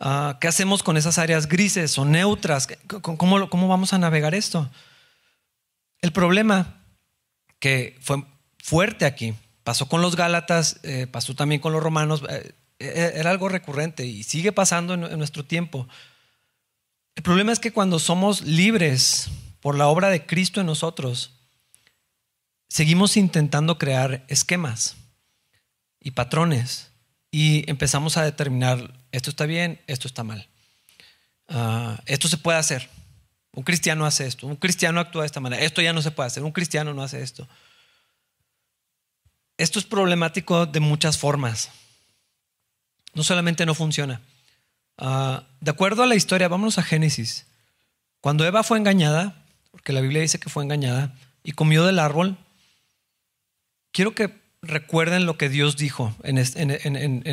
Ah, 0.00 0.38
¿Qué 0.40 0.48
hacemos 0.48 0.82
con 0.82 0.96
esas 0.96 1.18
áreas 1.18 1.46
grises 1.46 1.98
o 1.98 2.04
neutras? 2.04 2.68
¿Cómo, 3.02 3.50
¿Cómo 3.50 3.68
vamos 3.68 3.92
a 3.92 3.98
navegar 3.98 4.34
esto? 4.34 4.70
El 6.00 6.12
problema 6.12 6.82
que 7.58 7.98
fue 8.00 8.24
fuerte 8.62 9.04
aquí, 9.04 9.34
pasó 9.62 9.86
con 9.88 10.00
los 10.00 10.16
Gálatas, 10.16 10.80
eh, 10.82 11.06
pasó 11.06 11.34
también 11.34 11.60
con 11.60 11.72
los 11.72 11.82
romanos, 11.82 12.22
eh, 12.30 12.54
eh, 12.78 13.12
era 13.16 13.30
algo 13.30 13.48
recurrente 13.48 14.06
y 14.06 14.22
sigue 14.22 14.52
pasando 14.52 14.94
en 14.94 15.18
nuestro 15.18 15.44
tiempo. 15.44 15.86
El 17.14 17.22
problema 17.22 17.52
es 17.52 17.58
que 17.58 17.72
cuando 17.72 17.98
somos 17.98 18.42
libres 18.42 19.28
por 19.60 19.76
la 19.76 19.86
obra 19.86 20.08
de 20.08 20.26
Cristo 20.26 20.60
en 20.60 20.66
nosotros, 20.66 21.34
seguimos 22.68 23.16
intentando 23.16 23.78
crear 23.78 24.24
esquemas 24.28 24.96
y 26.04 26.12
patrones 26.12 26.92
y 27.32 27.68
empezamos 27.68 28.16
a 28.16 28.22
determinar 28.22 28.92
esto 29.10 29.30
está 29.30 29.46
bien, 29.46 29.80
esto 29.88 30.06
está 30.06 30.22
mal. 30.22 30.46
Ah, 31.48 32.00
esto 32.06 32.28
se 32.28 32.36
puede 32.36 32.58
hacer. 32.58 32.88
Un 33.52 33.64
cristiano 33.64 34.06
hace 34.06 34.26
esto, 34.26 34.46
un 34.46 34.56
cristiano 34.56 35.00
actúa 35.00 35.22
de 35.22 35.26
esta 35.26 35.40
manera. 35.40 35.62
Esto 35.62 35.82
ya 35.82 35.92
no 35.92 36.02
se 36.02 36.10
puede 36.10 36.28
hacer, 36.28 36.44
un 36.44 36.52
cristiano 36.52 36.94
no 36.94 37.02
hace 37.02 37.22
esto. 37.22 37.48
Esto 39.56 39.78
es 39.78 39.84
problemático 39.84 40.66
de 40.66 40.80
muchas 40.80 41.18
formas. 41.18 41.70
No 43.14 43.24
solamente 43.24 43.64
no 43.64 43.74
funciona. 43.74 44.20
Ah, 44.98 45.44
de 45.60 45.70
acuerdo 45.70 46.02
a 46.02 46.06
la 46.06 46.16
historia, 46.16 46.48
vámonos 46.48 46.78
a 46.78 46.82
Génesis. 46.82 47.46
Cuando 48.20 48.44
Eva 48.44 48.62
fue 48.62 48.78
engañada, 48.78 49.44
porque 49.70 49.92
la 49.92 50.00
Biblia 50.00 50.20
dice 50.20 50.38
que 50.38 50.50
fue 50.50 50.64
engañada, 50.64 51.16
y 51.42 51.52
comió 51.52 51.84
del 51.84 51.98
árbol, 51.98 52.36
quiero 53.92 54.14
que 54.14 54.43
recuerden 54.66 55.26
lo 55.26 55.38
que 55.38 55.48
Dios 55.48 55.76
dijo 55.76 56.14
en, 56.22 56.38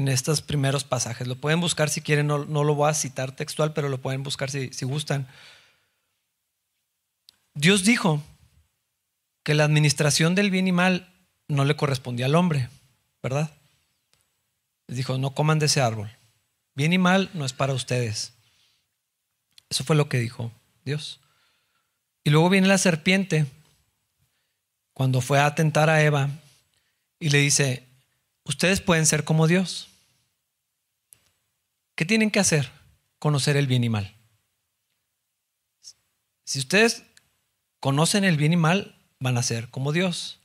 estos 0.08 0.42
primeros 0.42 0.84
pasajes. 0.84 1.28
Lo 1.28 1.36
pueden 1.36 1.60
buscar 1.60 1.90
si 1.90 2.02
quieren, 2.02 2.28
no, 2.28 2.38
lo 2.46 2.76
voy 2.76 2.90
a 2.90 2.94
citar 2.94 3.36
textual, 3.36 3.74
pero 3.74 3.90
lo 3.90 4.00
pueden 4.00 4.24
buscar 4.24 4.50
si, 4.50 4.72
si 4.74 4.86
gustan. 4.86 5.28
Dios 7.54 7.84
dijo 7.84 8.22
que 9.44 9.54
la 9.54 9.64
administración 9.64 10.36
del 10.36 10.52
bien 10.52 10.68
y 10.68 10.72
mal 10.72 11.14
no 11.48 11.66
le 11.66 11.76
correspondía 11.76 12.28
al 12.28 12.36
hombre, 12.36 12.70
¿verdad? 13.22 13.52
Les 14.88 14.98
dijo, 14.98 15.18
no 15.18 15.34
coman 15.34 15.60
de 15.60 15.66
ese 15.66 15.82
árbol. 15.82 16.10
Bien 16.76 16.94
y 16.94 16.98
mal 16.98 17.30
no 17.34 17.46
es 17.46 17.54
para 17.54 17.74
ustedes. 17.74 18.34
Eso 19.70 19.84
fue 19.84 19.96
lo 19.96 20.10
que 20.10 20.20
dijo 20.20 20.52
Dios. 20.86 21.20
Y 22.24 22.30
luego 22.30 22.50
viene 22.50 22.68
la 22.68 22.78
serpiente, 22.78 23.46
cuando 24.94 25.22
fue 25.22 25.40
a 25.40 25.46
atentar 25.46 25.90
a 25.90 26.04
Eva, 26.04 26.30
y 27.22 27.30
le 27.30 27.38
dice, 27.38 27.88
ustedes 28.44 28.82
pueden 28.82 29.06
ser 29.06 29.24
como 29.24 29.48
Dios. 29.48 29.88
¿Qué 31.96 32.04
tienen 32.04 32.32
que 32.32 32.40
hacer? 32.40 32.72
Conocer 33.20 33.56
el 33.56 33.68
bien 33.68 33.84
y 33.84 33.90
mal. 33.90 34.16
Si 36.44 36.58
ustedes 36.58 37.04
conocen 37.80 38.24
el 38.24 38.38
bien 38.38 38.54
y 38.54 38.58
mal, 38.58 38.96
van 39.20 39.38
a 39.38 39.44
ser 39.44 39.70
como 39.70 39.94
Dios. 39.94 40.40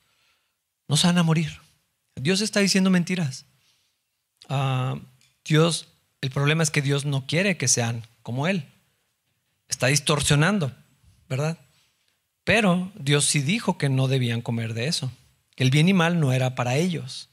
No 0.87 0.99
se 0.99 1.07
van 1.07 1.17
a 1.17 1.23
morir. 1.23 1.61
Dios 2.15 2.43
está 2.43 2.61
diciendo 2.61 2.91
mentiras. 2.91 3.47
Ah, 4.51 5.01
Dios, 5.47 5.89
el 6.21 6.31
problema 6.31 6.63
es 6.63 6.71
que 6.71 6.83
Dios 6.83 7.07
no 7.07 7.27
quiere 7.27 7.57
que 7.57 7.69
sean 7.69 8.07
como 8.23 8.49
Él. 8.49 8.69
Está 9.69 9.87
distorsionando, 9.87 10.77
¿verdad? 11.27 11.59
Pero 12.45 12.93
Dios 12.97 13.25
sí 13.25 13.41
dijo 13.41 13.79
que 13.79 13.89
no 13.89 14.09
debían 14.09 14.43
comer 14.43 14.75
de 14.75 14.89
eso 14.89 15.11
que 15.57 15.65
el 15.65 15.71
bien 15.71 15.89
y 15.89 15.95
mal 15.95 16.21
no 16.21 16.33
era 16.33 16.55
para 16.55 16.77
ellos. 16.77 17.29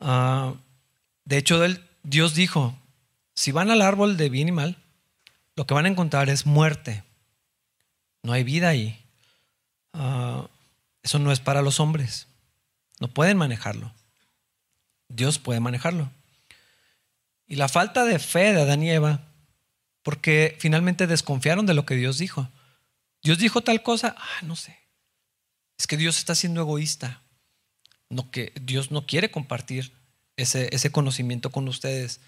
Ah, 0.00 0.54
de 1.24 1.36
hecho, 1.36 1.62
Dios 2.02 2.34
dijo, 2.34 2.76
si 3.34 3.52
van 3.52 3.70
al 3.70 3.82
árbol 3.82 4.16
de 4.16 4.30
bien 4.30 4.48
y 4.48 4.52
mal, 4.52 4.76
lo 5.54 5.66
que 5.66 5.74
van 5.74 5.84
a 5.84 5.88
encontrar 5.88 6.30
es 6.30 6.46
muerte. 6.46 7.04
No 8.22 8.32
hay 8.32 8.42
vida 8.42 8.68
ahí. 8.68 9.04
Ah, 9.92 10.48
eso 11.02 11.18
no 11.18 11.30
es 11.30 11.40
para 11.40 11.62
los 11.62 11.78
hombres. 11.78 12.26
No 13.00 13.08
pueden 13.08 13.36
manejarlo. 13.36 13.92
Dios 15.08 15.38
puede 15.38 15.60
manejarlo. 15.60 16.10
Y 17.46 17.56
la 17.56 17.68
falta 17.68 18.04
de 18.04 18.18
fe 18.18 18.52
de 18.52 18.62
Adán 18.62 18.82
y 18.82 18.90
Eva, 18.90 19.20
porque 20.02 20.56
finalmente 20.58 21.06
desconfiaron 21.06 21.66
de 21.66 21.74
lo 21.74 21.84
que 21.84 21.96
Dios 21.96 22.18
dijo. 22.18 22.48
Dios 23.22 23.38
dijo 23.38 23.60
tal 23.62 23.82
cosa, 23.82 24.14
ah, 24.18 24.42
no 24.42 24.56
sé. 24.56 24.77
Es 25.78 25.86
que 25.86 25.96
Dios 25.96 26.18
está 26.18 26.34
siendo 26.34 26.60
egoísta. 26.60 27.22
No, 28.10 28.30
que 28.30 28.52
Dios 28.60 28.90
no 28.90 29.06
quiere 29.06 29.30
compartir 29.30 29.92
ese, 30.36 30.68
ese 30.74 30.90
conocimiento 30.90 31.50
con 31.50 31.68
ustedes. 31.68 32.20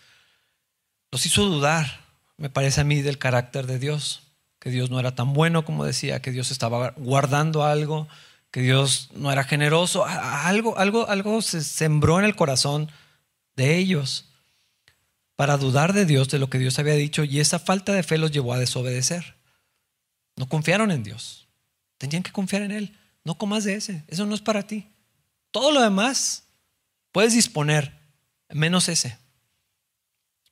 Los 1.11 1.27
hizo 1.27 1.45
dudar, 1.45 2.05
me 2.37 2.51
parece 2.51 2.83
a 2.83 2.85
mí, 2.85 3.03
del 3.03 3.19
carácter 3.19 3.67
de 3.67 3.79
Dios. 3.79 4.23
Que 4.59 4.71
Dios 4.71 4.91
no 4.91 5.01
era 5.01 5.15
tan 5.15 5.33
bueno 5.33 5.65
como 5.65 5.85
decía, 5.85 6.21
que 6.21 6.33
Dios 6.33 6.51
estaba 6.51 6.91
guardando 6.97 7.65
algo, 7.65 8.09
que 8.51 8.61
Dios 8.61 9.09
no 9.15 9.33
era 9.33 9.45
generoso. 9.45 10.05
Algo, 10.05 10.79
algo, 10.79 11.09
algo 11.09 11.43
se 11.43 11.63
sembró 11.63 12.19
en 12.19 12.27
el 12.27 12.37
corazón 12.37 12.91
de 13.57 13.77
ellos 13.79 14.27
para 15.35 15.57
dudar 15.57 15.95
de 15.95 16.05
Dios, 16.05 16.29
de 16.29 16.39
lo 16.39 16.51
que 16.51 16.59
Dios 16.59 16.79
había 16.79 16.93
dicho, 16.93 17.25
y 17.25 17.41
esa 17.41 17.59
falta 17.59 17.95
de 17.95 18.03
fe 18.03 18.19
los 18.19 18.31
llevó 18.31 18.53
a 18.53 18.59
desobedecer. 18.59 19.37
No 20.37 20.47
confiaron 20.47 20.91
en 20.91 21.03
Dios. 21.03 21.49
Tenían 21.97 22.23
que 22.23 22.31
confiar 22.31 22.61
en 22.61 22.73
Él. 22.73 22.99
No 23.25 23.37
comas 23.37 23.65
de 23.65 23.75
ese, 23.75 24.05
eso 24.09 24.27
no 24.27 24.35
es 24.35 24.41
para 24.41 24.67
ti. 24.67 24.89
Todo 25.51 25.73
lo 25.73 25.83
demás 25.83 26.45
puedes 27.13 27.35
disponer, 27.35 27.99
menos 28.49 28.89
ese. 28.89 29.19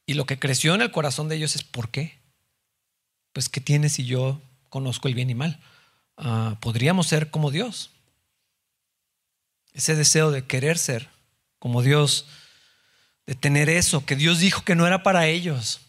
Y 0.07 0.15
lo 0.15 0.27
que 0.27 0.39
creció 0.39 0.75
en 0.75 0.83
el 0.83 0.91
corazón 0.91 1.29
de 1.29 1.37
ellos 1.37 1.55
es 1.55 1.65
¿por 1.65 1.91
qué? 1.91 2.19
Pues 3.33 3.49
¿qué 3.49 3.61
tienes 3.61 3.93
si 3.93 4.05
yo 4.05 4.41
conozco 4.69 5.09
el 5.09 5.15
bien 5.15 5.31
y 5.31 5.35
mal? 5.35 5.61
Ah, 6.17 6.57
podríamos 6.61 7.07
ser 7.07 7.31
como 7.31 7.51
Dios. 7.51 7.91
Ese 9.73 9.95
deseo 9.95 10.31
de 10.31 10.47
querer 10.47 10.79
ser 10.79 11.09
como 11.59 11.83
Dios, 11.83 12.27
de 13.27 13.35
tener 13.35 13.69
eso 13.69 14.05
que 14.05 14.17
Dios 14.17 14.41
dijo 14.41 14.65
que 14.65 14.75
no 14.75 14.87
era 14.87 15.03
para 15.03 15.27
ellos, 15.27 15.81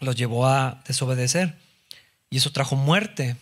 los 0.00 0.16
llevó 0.16 0.46
a 0.46 0.82
desobedecer. 0.86 1.58
Y 2.30 2.38
eso 2.38 2.50
trajo 2.50 2.76
muerte. 2.76 3.36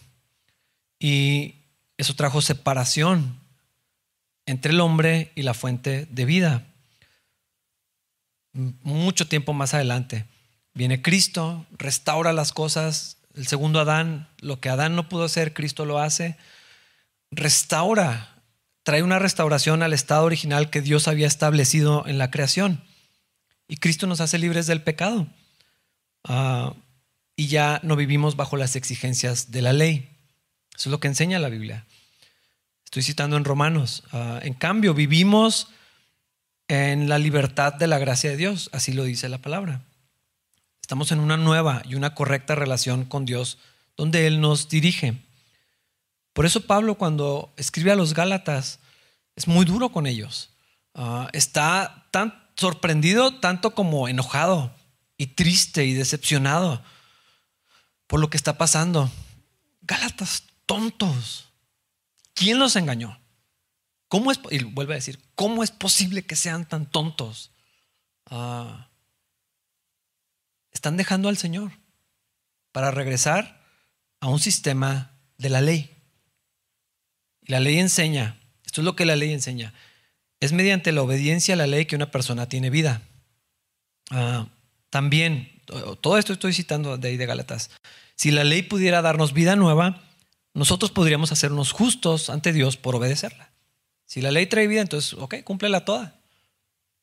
Y 0.98 1.59
eso 2.00 2.14
trajo 2.14 2.40
separación 2.40 3.38
entre 4.46 4.72
el 4.72 4.80
hombre 4.80 5.32
y 5.34 5.42
la 5.42 5.54
fuente 5.54 6.06
de 6.10 6.24
vida. 6.24 6.66
Mucho 8.52 9.28
tiempo 9.28 9.52
más 9.52 9.74
adelante 9.74 10.26
viene 10.74 11.02
Cristo, 11.02 11.66
restaura 11.72 12.32
las 12.32 12.52
cosas. 12.52 13.18
El 13.34 13.46
segundo 13.46 13.80
Adán, 13.80 14.28
lo 14.38 14.60
que 14.60 14.70
Adán 14.70 14.96
no 14.96 15.08
pudo 15.08 15.24
hacer, 15.24 15.52
Cristo 15.52 15.84
lo 15.84 15.98
hace. 15.98 16.36
Restaura, 17.30 18.42
trae 18.82 19.02
una 19.02 19.18
restauración 19.18 19.82
al 19.82 19.92
estado 19.92 20.24
original 20.24 20.70
que 20.70 20.80
Dios 20.80 21.06
había 21.06 21.26
establecido 21.26 22.06
en 22.06 22.16
la 22.16 22.30
creación. 22.30 22.82
Y 23.68 23.76
Cristo 23.76 24.06
nos 24.06 24.20
hace 24.20 24.38
libres 24.38 24.66
del 24.66 24.82
pecado. 24.82 25.28
Ah, 26.24 26.74
y 27.36 27.48
ya 27.48 27.80
no 27.82 27.94
vivimos 27.94 28.36
bajo 28.36 28.56
las 28.56 28.74
exigencias 28.74 29.50
de 29.50 29.62
la 29.62 29.72
ley. 29.72 30.08
Eso 30.80 30.88
es 30.88 30.92
lo 30.92 31.00
que 31.00 31.08
enseña 31.08 31.38
la 31.38 31.50
Biblia. 31.50 31.84
Estoy 32.86 33.02
citando 33.02 33.36
en 33.36 33.44
Romanos. 33.44 34.02
Ah, 34.12 34.40
en 34.42 34.54
cambio, 34.54 34.94
vivimos 34.94 35.68
en 36.68 37.06
la 37.06 37.18
libertad 37.18 37.74
de 37.74 37.86
la 37.86 37.98
gracia 37.98 38.30
de 38.30 38.38
Dios, 38.38 38.70
así 38.72 38.94
lo 38.94 39.04
dice 39.04 39.28
la 39.28 39.36
palabra. 39.36 39.82
Estamos 40.80 41.12
en 41.12 41.20
una 41.20 41.36
nueva 41.36 41.82
y 41.84 41.96
una 41.96 42.14
correcta 42.14 42.54
relación 42.54 43.04
con 43.04 43.26
Dios, 43.26 43.58
donde 43.94 44.26
Él 44.26 44.40
nos 44.40 44.70
dirige. 44.70 45.18
Por 46.32 46.46
eso 46.46 46.62
Pablo 46.62 46.94
cuando 46.94 47.52
escribe 47.58 47.92
a 47.92 47.96
los 47.96 48.14
Gálatas 48.14 48.78
es 49.36 49.46
muy 49.46 49.66
duro 49.66 49.90
con 49.90 50.06
ellos. 50.06 50.48
Ah, 50.94 51.28
está 51.34 52.06
tan 52.10 52.42
sorprendido 52.56 53.34
tanto 53.34 53.74
como 53.74 54.08
enojado 54.08 54.74
y 55.18 55.26
triste 55.26 55.84
y 55.84 55.92
decepcionado 55.92 56.82
por 58.06 58.18
lo 58.18 58.30
que 58.30 58.38
está 58.38 58.56
pasando. 58.56 59.10
Gálatas 59.82 60.44
tontos. 60.70 61.48
¿Quién 62.32 62.60
los 62.60 62.76
engañó? 62.76 63.20
¿Cómo 64.06 64.30
es, 64.30 64.38
y 64.52 64.62
vuelve 64.62 64.94
a 64.94 65.02
decir, 65.02 65.18
¿cómo 65.34 65.64
es 65.64 65.72
posible 65.72 66.24
que 66.24 66.36
sean 66.36 66.64
tan 66.64 66.88
tontos? 66.88 67.50
Ah, 68.26 68.88
están 70.70 70.96
dejando 70.96 71.28
al 71.28 71.36
Señor 71.36 71.72
para 72.70 72.92
regresar 72.92 73.66
a 74.20 74.28
un 74.28 74.38
sistema 74.38 75.10
de 75.38 75.48
la 75.48 75.60
ley. 75.60 75.90
La 77.42 77.58
ley 77.58 77.80
enseña, 77.80 78.40
esto 78.64 78.80
es 78.80 78.84
lo 78.84 78.94
que 78.94 79.06
la 79.06 79.16
ley 79.16 79.32
enseña, 79.32 79.74
es 80.38 80.52
mediante 80.52 80.92
la 80.92 81.02
obediencia 81.02 81.54
a 81.54 81.56
la 81.56 81.66
ley 81.66 81.86
que 81.86 81.96
una 81.96 82.12
persona 82.12 82.48
tiene 82.48 82.70
vida. 82.70 83.02
Ah, 84.12 84.46
también, 84.88 85.62
todo 86.00 86.16
esto 86.16 86.32
estoy 86.32 86.52
citando 86.52 86.96
de 86.96 87.08
ahí 87.08 87.16
de 87.16 87.26
Gálatas, 87.26 87.72
si 88.14 88.30
la 88.30 88.44
ley 88.44 88.62
pudiera 88.62 89.02
darnos 89.02 89.32
vida 89.32 89.56
nueva, 89.56 90.06
nosotros 90.54 90.90
podríamos 90.90 91.32
hacernos 91.32 91.72
justos 91.72 92.30
ante 92.30 92.52
Dios 92.52 92.76
por 92.76 92.96
obedecerla. 92.96 93.50
Si 94.06 94.20
la 94.20 94.30
ley 94.30 94.46
trae 94.46 94.66
vida, 94.66 94.80
entonces, 94.80 95.14
ok, 95.14 95.36
cúmplela 95.44 95.84
toda. 95.84 96.16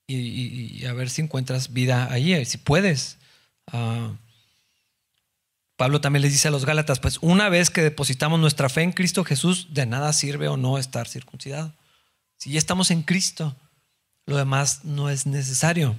Y, 0.07 0.85
a 0.85 0.93
ver 0.93 1.09
si 1.09 1.21
encuentras 1.21 1.73
vida 1.73 2.11
allí, 2.11 2.43
si 2.45 2.57
puedes. 2.57 3.17
Ah, 3.67 4.13
Pablo 5.77 6.01
también 6.01 6.23
les 6.23 6.31
dice 6.31 6.47
a 6.47 6.51
los 6.51 6.65
Gálatas, 6.65 6.99
pues 6.99 7.19
una 7.21 7.49
vez 7.49 7.69
que 7.69 7.81
depositamos 7.81 8.39
nuestra 8.39 8.67
fe 8.67 8.81
en 8.81 8.91
Cristo 8.91 9.23
Jesús, 9.23 9.67
de 9.71 9.85
nada 9.85 10.11
sirve 10.11 10.47
o 10.47 10.57
no 10.57 10.77
estar 10.77 11.07
circuncidado. 11.07 11.73
Si 12.37 12.51
ya 12.51 12.57
estamos 12.57 12.89
en 12.89 13.03
Cristo, 13.03 13.55
lo 14.25 14.37
demás 14.37 14.83
no 14.83 15.09
es 15.09 15.27
necesario. 15.27 15.95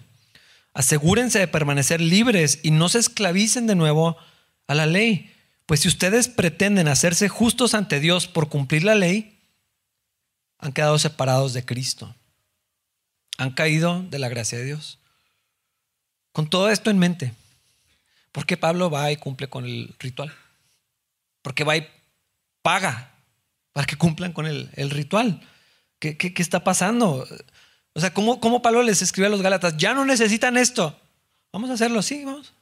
Asegúrense 0.74 1.38
de 1.38 1.48
permanecer 1.48 2.00
libres 2.00 2.58
y 2.62 2.70
no 2.70 2.88
se 2.88 2.98
esclavicen 2.98 3.66
de 3.66 3.76
nuevo 3.76 4.16
a 4.66 4.74
la 4.74 4.86
ley. 4.86 5.32
Pues 5.68 5.80
si 5.80 5.88
ustedes 5.88 6.26
pretenden 6.26 6.88
hacerse 6.88 7.28
justos 7.28 7.74
ante 7.74 8.00
Dios 8.00 8.26
por 8.26 8.48
cumplir 8.48 8.82
la 8.82 8.96
ley, 8.96 9.38
han 10.58 10.72
quedado 10.72 10.98
separados 10.98 11.52
de 11.52 11.64
Cristo. 11.64 12.16
Han 13.36 13.52
caído 13.52 14.02
de 14.02 14.18
la 14.18 14.28
gracia 14.28 14.58
de 14.58 14.64
Dios. 14.64 14.98
Con 16.32 16.50
todo 16.50 16.70
esto 16.70 16.90
en 16.90 16.98
mente, 16.98 17.34
¿Por 18.32 18.46
qué 18.46 18.56
Pablo 18.56 18.88
va 18.88 19.10
y 19.10 19.16
cumple 19.16 19.48
con 19.48 19.64
el 19.64 19.92
ritual? 19.98 20.32
Porque 21.42 21.64
va 21.64 21.76
y 21.76 21.88
paga 22.62 23.10
para 23.72 23.86
que 23.86 23.96
cumplan 23.96 24.32
con 24.32 24.46
el, 24.46 24.90
ritual. 24.90 25.40
¿Qué, 25.98 26.16
está 26.36 26.62
pasando? 26.62 27.26
O 27.94 28.00
sea, 28.00 28.14
¿cómo, 28.14 28.38
¿cómo, 28.38 28.62
Pablo 28.62 28.82
les 28.84 29.02
escribe 29.02 29.26
a 29.26 29.30
los 29.30 29.42
Gálatas? 29.42 29.76
Ya 29.76 29.92
no 29.92 30.04
necesitan 30.04 30.56
esto. 30.56 30.96
Vamos 31.52 31.70
a 31.70 31.72
hacerlo, 31.72 32.00
sí, 32.00 32.24
vamos. 32.24 32.52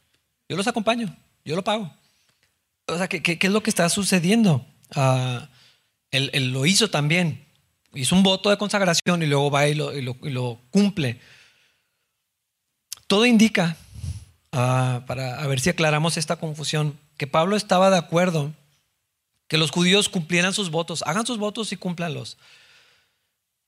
Yo 0.48 0.56
los 0.56 0.66
acompaño, 0.66 1.14
yo 1.44 1.56
lo 1.56 1.62
pago. 1.62 1.92
O 2.86 2.96
sea, 2.96 3.08
¿qué, 3.08 3.38
es 3.40 3.50
lo 3.50 3.62
que 3.62 3.70
está 3.70 3.88
sucediendo? 3.88 4.66
Ah, 4.94 5.48
él, 6.10 6.52
lo 6.52 6.66
hizo 6.66 6.88
también. 6.90 7.44
Hizo 7.94 8.14
un 8.14 8.22
voto 8.22 8.50
de 8.50 8.58
consagración 8.58 9.22
y 9.22 9.26
luego 9.26 9.50
va 9.50 9.68
y 9.68 9.74
lo, 9.74 10.60
cumple. 10.70 11.20
Todo 13.06 13.24
indica 13.26 13.76
Ah, 14.58 15.04
para 15.06 15.46
ver 15.46 15.60
si 15.60 15.68
aclaramos 15.68 16.16
esta 16.16 16.36
confusión, 16.36 16.98
que 17.18 17.26
Pablo 17.26 17.56
estaba 17.56 17.90
de 17.90 17.98
acuerdo 17.98 18.54
que 19.48 19.58
los 19.58 19.70
judíos 19.70 20.08
cumplieran 20.08 20.54
sus 20.54 20.70
votos, 20.70 21.02
hagan 21.06 21.26
sus 21.26 21.36
votos 21.36 21.72
y 21.72 21.76
cúmplanlos. 21.76 22.38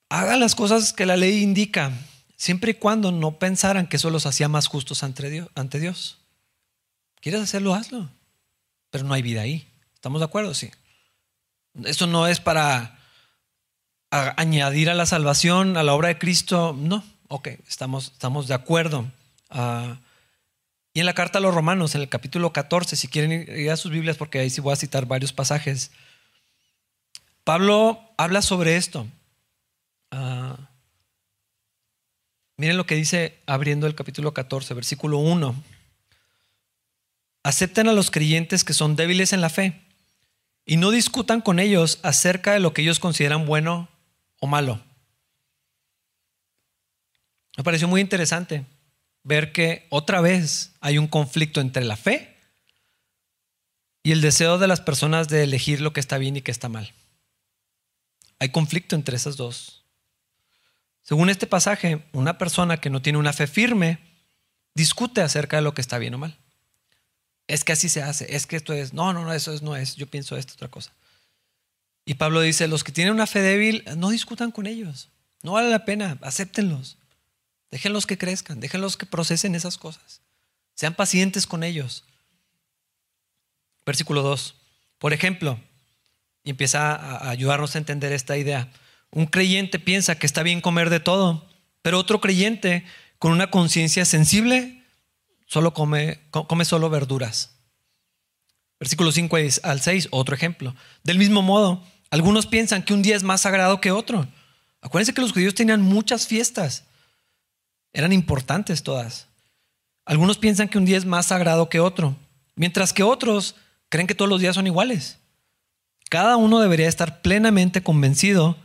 Hagan 0.09 0.41
las 0.41 0.55
cosas 0.55 0.95
que 0.95 1.05
la 1.05 1.19
ley 1.19 1.43
indica, 1.43 1.93
siempre 2.37 2.71
y 2.71 2.75
cuando 2.75 3.13
no 3.13 3.39
pensaran 3.39 3.87
que 3.87 3.97
eso 3.97 4.09
los 4.09 4.25
hacía 4.25 4.49
más 4.49 4.67
justos. 4.67 5.03
Ante 5.03 5.79
Dios. 5.79 6.19
¿Quieres 7.21 7.43
hacerlo? 7.43 7.75
Hazlo. 7.75 8.09
Pero 8.91 9.05
no 9.05 9.15
hay 9.15 9.23
vida 9.23 9.43
ahí. 9.43 9.71
¿Estamos 9.95 10.21
de 10.21 10.27
acuerdo? 10.27 10.55
Sí. 10.55 10.71
Esto 11.85 12.07
no 12.07 12.27
es 12.27 12.41
para 12.41 12.99
añadir 14.11 14.91
a 14.91 14.95
la 14.95 15.07
salvación, 15.07 15.77
a 15.77 15.83
la 15.83 15.95
obra 15.95 16.09
de 16.09 16.19
Cristo. 16.19 16.75
No. 16.79 17.05
Ok, 17.29 17.49
estamos, 17.69 18.13
estamos 18.13 18.49
de 18.49 18.55
acuerdo. 18.55 19.11
Uh, 19.51 19.95
y 20.95 21.01
en 21.01 21.07
la 21.07 21.15
carta 21.15 21.39
a 21.39 21.43
los 21.43 21.55
romanos, 21.55 21.95
en 21.95 22.01
el 22.01 22.09
capítulo 22.09 22.53
14, 22.53 22.97
si 22.97 23.09
quieren 23.09 23.33
ir 23.33 23.71
a 23.71 23.77
sus 23.77 23.91
Biblias, 23.91 24.17
porque 24.17 24.39
ahí 24.39 24.51
sí 24.51 24.61
voy 24.61 24.73
a 24.73 24.77
citar 24.77 25.07
varios 25.07 25.33
pasajes, 25.33 25.91
Pablo 27.45 28.01
habla 28.17 28.43
sobre 28.43 28.77
esto. 28.77 29.07
Ah, 30.11 30.57
miren 32.57 32.77
lo 32.77 32.87
que 32.87 32.95
dice 32.95 33.39
abriendo 33.47 33.87
el 33.87 33.95
capítulo 33.95 34.35
14, 34.35 34.75
versículo 34.75 35.19
1. 35.19 35.55
Acepten 37.43 37.89
a 37.89 37.93
los 37.93 38.11
creyentes 38.11 38.65
que 38.65 38.75
son 38.75 38.97
débiles 38.97 39.33
en 39.33 39.41
la 39.41 39.51
fe 39.51 39.81
y 40.67 40.77
no 40.77 40.91
discutan 40.91 41.41
con 41.41 41.59
ellos 41.59 41.99
acerca 42.03 42.53
de 42.53 42.61
lo 42.61 42.75
que 42.75 42.83
ellos 42.83 43.01
consideran 43.01 43.47
bueno 43.47 43.89
o 44.41 44.47
malo. 44.47 44.83
Me 47.57 47.65
pareció 47.65 47.89
muy 47.89 48.01
interesante 48.01 48.67
ver 49.25 49.53
que 49.53 49.87
otra 49.91 50.21
vez 50.21 50.75
hay 50.81 50.99
un 50.99 51.09
conflicto 51.09 51.61
entre 51.61 51.85
la 51.85 51.97
fe 51.97 52.37
y 54.03 54.13
el 54.13 54.21
deseo 54.21 54.59
de 54.59 54.69
las 54.69 54.81
personas 54.81 55.29
de 55.29 55.43
elegir 55.43 55.81
lo 55.81 55.93
que 55.93 56.01
está 56.01 56.19
bien 56.19 56.37
y 56.37 56.43
que 56.43 56.51
está 56.51 56.69
mal. 56.69 56.93
Hay 58.39 58.51
conflicto 58.51 58.95
entre 58.95 59.17
esas 59.17 59.37
dos. 59.37 59.85
Según 61.03 61.31
este 61.31 61.47
pasaje, 61.47 62.05
una 62.13 62.39
persona 62.39 62.77
que 62.77 62.91
no 62.91 63.03
tiene 63.03 63.19
una 63.19 63.33
fe 63.33 63.47
firme 63.47 63.99
discute 64.75 65.21
acerca 65.21 65.57
de 65.57 65.63
lo 65.63 65.75
que 65.75 65.81
está 65.81 65.99
bien 65.99 66.15
o 66.15 66.19
mal. 66.19 66.39
Es 67.49 67.65
que 67.65 67.73
así 67.73 67.89
se 67.89 68.03
hace, 68.03 68.37
es 68.37 68.47
que 68.47 68.57
esto 68.57 68.73
es, 68.73 68.93
no, 68.93 69.13
no, 69.13 69.25
no, 69.25 69.33
eso 69.33 69.53
no 69.63 69.75
es, 69.75 69.97
yo 69.97 70.07
pienso 70.07 70.37
esto, 70.37 70.53
otra 70.53 70.69
cosa. 70.69 70.93
Y 72.05 72.15
Pablo 72.15 72.41
dice, 72.41 72.69
los 72.69 72.85
que 72.85 72.93
tienen 72.93 73.15
una 73.15 73.27
fe 73.27 73.41
débil, 73.41 73.85
no 73.97 74.11
discutan 74.11 74.53
con 74.53 74.67
ellos, 74.67 75.09
no 75.43 75.53
vale 75.53 75.71
la 75.71 75.85
pena, 75.85 76.19
acéptenlos. 76.23 76.99
Déjenlos 77.71 78.07
que 78.07 78.17
crezcan, 78.17 78.61
déjenlos 78.61 78.97
que 78.97 79.07
procesen 79.07 79.55
esas 79.55 79.77
cosas. 79.77 80.21
Sean 80.75 80.95
pacientes 80.95 81.47
con 81.47 81.65
ellos. 81.65 82.05
Versículo 83.85 84.23
2. 84.23 84.55
Por 84.99 85.13
ejemplo, 85.13 85.59
y 86.45 86.51
empieza 86.51 86.95
a 86.95 87.31
ayudarnos 87.31 87.75
a 87.75 87.79
entender 87.79 88.13
esta 88.13 88.37
idea. 88.37 88.71
Un 89.11 89.27
creyente 89.27 89.79
piensa 89.79 90.19
que 90.19 90.27
está 90.27 90.43
bien 90.43 90.61
comer 90.61 90.89
de 90.91 91.01
todo, 91.01 91.47
pero 91.83 91.99
otro 91.99 92.21
creyente 92.21 92.85
con 93.19 93.33
una 93.33 93.51
conciencia 93.51 94.05
sensible 94.05 94.78
solo 95.49 95.75
come, 95.75 96.21
come 96.31 96.65
solo 96.65 96.89
verduras. 96.89 97.57
Versículo 98.79 99.11
5 99.11 99.37
al 99.65 99.81
6, 99.81 100.09
otro 100.13 100.37
ejemplo. 100.37 100.77
Del 101.03 101.19
mismo 101.19 101.43
modo, 101.43 101.83
algunos 102.11 102.47
piensan 102.47 102.85
que 102.85 102.95
un 102.95 103.03
día 103.03 103.17
es 103.17 103.25
más 103.25 103.41
sagrado 103.41 103.81
que 103.81 103.91
otro. 103.91 104.29
Acuérdense 104.81 105.13
que 105.13 105.21
los 105.21 105.33
judíos 105.33 105.55
tenían 105.55 105.83
muchas 105.83 106.29
fiestas 106.29 106.85
eran 107.93 108.13
importantes 108.13 108.83
todas. 108.83 109.27
Algunos 110.05 110.39
piensan 110.39 110.69
que 110.69 110.79
un 110.79 110.85
día 110.85 110.97
es 110.97 111.05
más 111.05 111.27
sagrado 111.27 111.69
que 111.69 111.81
otro, 111.81 112.17
mientras 112.55 112.93
que 112.93 113.03
otros 113.03 113.57
creen 113.89 114.07
que 114.07 114.15
todos 114.15 114.29
los 114.29 114.41
días 114.41 114.55
son 114.55 114.67
iguales. 114.67 115.19
Cada 116.09 116.37
uno 116.37 116.61
debería 116.61 116.89
estar 116.89 117.21
plenamente 117.21 117.83
convencido 117.83 118.57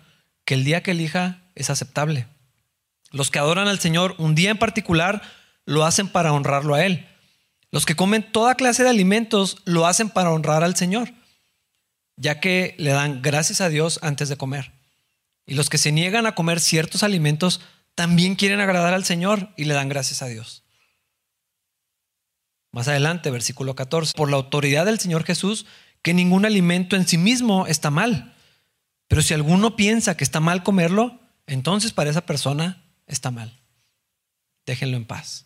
que 0.46 0.54
el 0.54 0.64
día 0.64 0.84
que 0.84 0.92
elija 0.92 1.42
es 1.56 1.70
aceptable. 1.70 2.28
Los 3.12 3.30
que 3.30 3.40
adoran 3.40 3.68
al 3.68 3.80
Señor 3.80 4.16
un 4.18 4.36
día 4.36 4.52
en 4.52 4.58
particular 4.58 5.22
lo 5.66 5.86
hacen 5.86 6.08
para 6.08 6.34
honrarlo 6.34 6.76
a 6.76 6.86
Él. 6.86 7.08
Los 7.72 7.86
que 7.86 7.96
comen 7.96 8.32
toda 8.32 8.56
clase 8.56 8.84
de 8.84 8.90
alimentos 8.90 9.58
lo 9.66 9.88
hacen 9.88 10.10
para 10.10 10.32
honrar 10.32 10.64
al 10.64 10.76
Señor, 10.76 11.12
ya 12.16 12.40
que 12.40 12.76
le 12.78 12.92
dan 12.92 13.22
gracias 13.22 13.62
a 13.62 13.70
Dios 13.70 14.00
antes 14.04 14.30
de 14.30 14.38
comer. 14.38 14.74
Y 15.46 15.56
los 15.56 15.70
que 15.70 15.78
se 15.78 15.92
niegan 15.92 16.26
a 16.26 16.36
comer 16.36 16.60
ciertos 16.60 17.04
alimentos 17.04 17.62
también 17.96 18.36
quieren 18.36 18.62
agradar 18.62 18.94
al 18.94 19.06
Señor 19.06 19.50
y 19.58 19.66
le 19.66 19.74
dan 19.74 19.90
gracias 19.90 20.22
a 20.22 20.28
Dios. 20.28 20.64
Más 22.72 22.88
adelante, 22.88 23.30
versículo 23.30 23.76
14, 23.76 24.14
por 24.16 24.30
la 24.30 24.38
autoridad 24.38 24.86
del 24.86 25.00
Señor 25.00 25.24
Jesús, 25.24 25.66
que 26.02 26.14
ningún 26.14 26.46
alimento 26.46 26.96
en 26.96 27.08
sí 27.08 27.18
mismo 27.18 27.68
está 27.68 27.92
mal. 27.92 28.36
Pero 29.08 29.22
si 29.22 29.34
alguno 29.34 29.76
piensa 29.76 30.18
que 30.18 30.24
está 30.24 30.40
mal 30.40 30.64
comerlo, 30.64 31.20
entonces 31.46 31.92
para 31.92 32.10
esa 32.10 32.26
persona 32.26 32.84
está 33.06 33.32
mal. 33.32 33.60
Déjenlo 34.66 34.98
en 34.98 35.06
paz. 35.06 35.46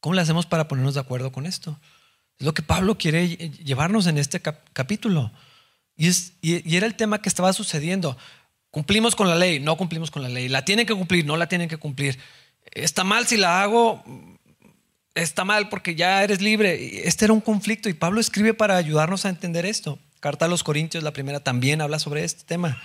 ¿Cómo 0.00 0.14
le 0.14 0.22
hacemos 0.22 0.46
para 0.46 0.68
ponernos 0.68 0.94
de 0.94 1.00
acuerdo 1.00 1.32
con 1.32 1.46
esto? 1.46 1.78
Es 2.38 2.46
lo 2.46 2.54
que 2.54 2.62
Pablo 2.62 2.96
quiere 2.96 3.28
llevarnos 3.36 4.06
en 4.06 4.18
este 4.18 4.40
capítulo. 4.40 5.32
Y, 5.96 6.08
y, 6.40 6.76
era 6.76 6.86
el 6.86 6.94
tema 6.94 7.20
que 7.20 7.28
estaba 7.28 7.52
sucediendo. 7.52 8.16
Cumplimos 8.70 9.16
con 9.16 9.28
la 9.28 9.34
ley, 9.34 9.58
no 9.58 9.76
cumplimos 9.76 10.10
con 10.10 10.22
la 10.22 10.28
ley. 10.28 10.48
La 10.48 10.64
tienen 10.64 10.86
que 10.86 10.94
cumplir, 10.94 11.26
no 11.26 11.36
la 11.36 11.48
tienen 11.48 11.68
que 11.68 11.78
cumplir. 11.78 12.18
Está 12.70 13.02
mal 13.02 13.26
si 13.26 13.36
la 13.36 13.62
hago, 13.62 14.04
está 15.14 15.44
mal 15.44 15.68
porque 15.68 15.96
ya 15.96 16.22
eres 16.22 16.40
libre. 16.40 17.08
Este 17.08 17.24
era 17.24 17.34
un 17.34 17.40
conflicto 17.40 17.88
y 17.88 17.94
Pablo 17.94 18.20
escribe 18.20 18.54
para 18.54 18.76
ayudarnos 18.76 19.24
a 19.24 19.30
entender 19.30 19.66
esto. 19.66 19.98
Carta 20.20 20.44
a 20.44 20.48
los 20.48 20.62
Corintios, 20.62 21.02
la 21.02 21.12
primera, 21.12 21.40
también 21.40 21.80
habla 21.80 21.98
sobre 21.98 22.22
este 22.22 22.44
tema. 22.44 22.80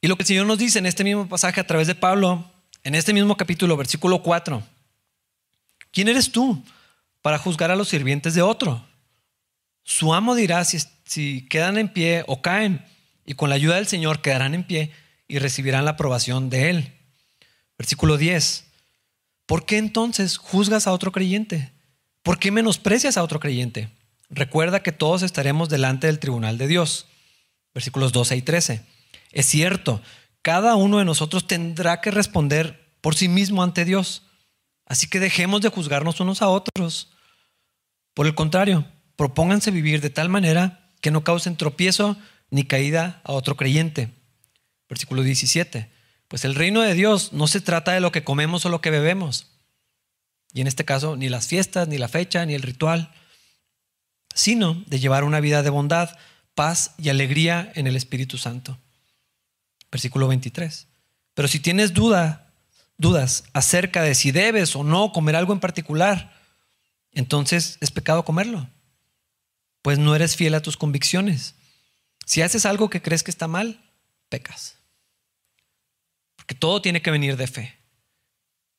Y 0.00 0.08
lo 0.08 0.16
que 0.16 0.22
el 0.22 0.26
Señor 0.26 0.46
nos 0.46 0.58
dice 0.58 0.78
en 0.78 0.86
este 0.86 1.04
mismo 1.04 1.28
pasaje 1.28 1.60
a 1.60 1.66
través 1.66 1.86
de 1.86 1.94
Pablo, 1.94 2.50
en 2.84 2.94
este 2.94 3.12
mismo 3.12 3.36
capítulo, 3.36 3.76
versículo 3.76 4.22
4. 4.22 4.62
¿Quién 5.96 6.08
eres 6.08 6.30
tú 6.30 6.62
para 7.22 7.38
juzgar 7.38 7.70
a 7.70 7.74
los 7.74 7.88
sirvientes 7.88 8.34
de 8.34 8.42
otro? 8.42 8.86
Su 9.82 10.12
amo 10.12 10.34
dirá 10.34 10.62
si, 10.62 11.46
quedan 11.48 11.78
en 11.78 11.88
pie 11.88 12.22
o 12.26 12.42
caen 12.42 12.84
y 13.24 13.32
con 13.32 13.48
la 13.48 13.54
ayuda 13.54 13.76
del 13.76 13.86
Señor 13.86 14.20
quedarán 14.20 14.52
en 14.52 14.64
pie 14.64 14.90
y 15.26 15.38
recibirán 15.38 15.86
la 15.86 15.92
aprobación 15.92 16.50
de 16.50 16.68
Él. 16.68 16.92
Versículo 17.78 18.18
10. 18.18 18.66
¿Por 19.46 19.64
qué 19.64 19.78
entonces 19.78 20.36
juzgas 20.36 20.86
a 20.86 20.92
otro 20.92 21.12
creyente? 21.12 21.72
¿Por 22.22 22.38
qué 22.38 22.50
menosprecias 22.50 23.16
a 23.16 23.22
otro 23.22 23.40
creyente? 23.40 23.88
Recuerda 24.28 24.82
que 24.82 24.92
todos 24.92 25.22
estaremos 25.22 25.70
delante 25.70 26.08
del 26.08 26.18
tribunal 26.18 26.58
de 26.58 26.68
Dios. 26.68 27.06
Versículos 27.72 28.12
12 28.12 28.36
y 28.36 28.42
13. 28.42 28.82
Es 29.32 29.46
cierto, 29.46 30.02
cada 30.42 30.74
uno 30.74 30.98
de 30.98 31.06
nosotros 31.06 31.46
tendrá 31.46 32.02
que 32.02 32.10
responder 32.10 32.86
por 33.00 33.14
sí 33.14 33.28
mismo 33.28 33.62
ante 33.62 33.86
Dios. 33.86 34.24
Así 34.86 35.08
que 35.08 35.20
dejemos 35.20 35.60
de 35.60 35.68
juzgarnos 35.68 36.20
unos 36.20 36.42
a 36.42 36.48
otros. 36.48 37.12
Por 38.14 38.26
el 38.26 38.34
contrario, 38.34 38.86
propónganse 39.16 39.70
vivir 39.70 40.00
de 40.00 40.10
tal 40.10 40.28
manera 40.28 40.90
que 41.00 41.10
no 41.10 41.24
causen 41.24 41.56
tropiezo 41.56 42.16
ni 42.50 42.64
caída 42.64 43.20
a 43.24 43.32
otro 43.32 43.56
creyente. 43.56 44.14
Versículo 44.88 45.22
17. 45.22 45.90
Pues 46.28 46.44
el 46.44 46.54
reino 46.54 46.82
de 46.82 46.94
Dios 46.94 47.32
no 47.32 47.46
se 47.48 47.60
trata 47.60 47.92
de 47.92 48.00
lo 48.00 48.12
que 48.12 48.24
comemos 48.24 48.64
o 48.64 48.68
lo 48.68 48.80
que 48.80 48.90
bebemos. 48.90 49.48
Y 50.52 50.60
en 50.60 50.68
este 50.68 50.84
caso, 50.84 51.16
ni 51.16 51.28
las 51.28 51.48
fiestas, 51.48 51.88
ni 51.88 51.98
la 51.98 52.08
fecha, 52.08 52.46
ni 52.46 52.54
el 52.54 52.62
ritual, 52.62 53.12
sino 54.34 54.84
de 54.86 54.98
llevar 54.98 55.24
una 55.24 55.40
vida 55.40 55.62
de 55.62 55.70
bondad, 55.70 56.16
paz 56.54 56.94
y 56.98 57.08
alegría 57.08 57.70
en 57.74 57.86
el 57.86 57.96
Espíritu 57.96 58.38
Santo. 58.38 58.78
Versículo 59.90 60.28
23. 60.28 60.88
Pero 61.34 61.48
si 61.48 61.60
tienes 61.60 61.92
duda, 61.92 62.45
dudas 62.98 63.44
acerca 63.52 64.02
de 64.02 64.14
si 64.14 64.30
debes 64.30 64.74
o 64.76 64.84
no 64.84 65.12
comer 65.12 65.36
algo 65.36 65.52
en 65.52 65.60
particular, 65.60 66.34
entonces 67.12 67.78
es 67.80 67.90
pecado 67.90 68.24
comerlo, 68.24 68.68
pues 69.82 69.98
no 69.98 70.14
eres 70.14 70.36
fiel 70.36 70.54
a 70.54 70.62
tus 70.62 70.76
convicciones. 70.76 71.54
Si 72.24 72.42
haces 72.42 72.66
algo 72.66 72.90
que 72.90 73.02
crees 73.02 73.22
que 73.22 73.30
está 73.30 73.48
mal, 73.48 73.80
pecas. 74.28 74.76
Porque 76.36 76.54
todo 76.54 76.82
tiene 76.82 77.02
que 77.02 77.10
venir 77.10 77.36
de 77.36 77.46
fe. 77.46 77.76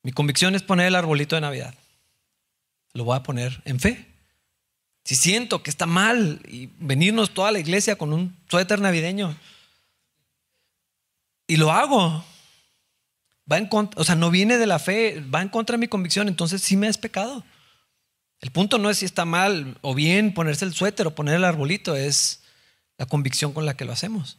Mi 0.03 0.11
convicción 0.11 0.55
es 0.55 0.63
poner 0.63 0.87
el 0.87 0.95
arbolito 0.95 1.35
de 1.35 1.41
Navidad. 1.41 1.73
Lo 2.93 3.03
voy 3.03 3.17
a 3.17 3.23
poner 3.23 3.61
en 3.65 3.79
fe. 3.79 4.05
Si 5.03 5.15
siento 5.15 5.63
que 5.63 5.69
está 5.69 5.85
mal 5.85 6.41
y 6.47 6.69
venirnos 6.79 7.33
toda 7.33 7.51
la 7.51 7.59
iglesia 7.59 7.97
con 7.97 8.11
un 8.11 8.37
suéter 8.49 8.81
navideño 8.81 9.37
y 11.47 11.55
lo 11.55 11.71
hago, 11.71 12.25
va 13.51 13.57
en 13.57 13.67
contra, 13.67 13.99
o 14.01 14.03
sea, 14.03 14.15
no 14.15 14.29
viene 14.29 14.57
de 14.57 14.67
la 14.67 14.79
fe, 14.79 15.21
va 15.33 15.41
en 15.41 15.49
contra 15.49 15.75
de 15.75 15.79
mi 15.79 15.87
convicción, 15.87 16.27
entonces 16.27 16.61
sí 16.61 16.75
me 16.77 16.87
es 16.87 16.97
pecado. 16.97 17.43
El 18.39 18.51
punto 18.51 18.77
no 18.77 18.89
es 18.89 18.99
si 18.99 19.05
está 19.05 19.25
mal 19.25 19.77
o 19.81 19.95
bien 19.95 20.33
ponerse 20.33 20.65
el 20.65 20.73
suéter 20.73 21.07
o 21.07 21.15
poner 21.15 21.35
el 21.35 21.43
arbolito, 21.43 21.95
es 21.95 22.43
la 22.97 23.05
convicción 23.05 23.53
con 23.53 23.65
la 23.65 23.75
que 23.75 23.85
lo 23.85 23.93
hacemos. 23.93 24.37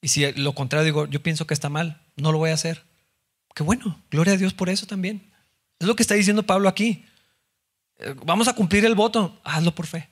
Y 0.00 0.08
si 0.08 0.30
lo 0.32 0.54
contrario 0.54 0.84
digo, 0.84 1.06
yo 1.06 1.22
pienso 1.22 1.46
que 1.46 1.54
está 1.54 1.68
mal, 1.68 2.02
no 2.16 2.32
lo 2.32 2.38
voy 2.38 2.50
a 2.50 2.54
hacer. 2.54 2.84
Qué 3.54 3.62
bueno, 3.62 4.00
gloria 4.10 4.34
a 4.34 4.36
Dios 4.36 4.54
por 4.54 4.68
eso 4.68 4.86
también. 4.86 5.32
Es 5.78 5.86
lo 5.86 5.96
que 5.96 6.02
está 6.02 6.14
diciendo 6.14 6.44
Pablo 6.44 6.68
aquí. 6.68 7.04
Eh, 7.98 8.14
vamos 8.24 8.46
a 8.48 8.54
cumplir 8.54 8.84
el 8.84 8.94
voto, 8.94 9.40
hazlo 9.44 9.74
por 9.74 9.86
fe. 9.86 10.08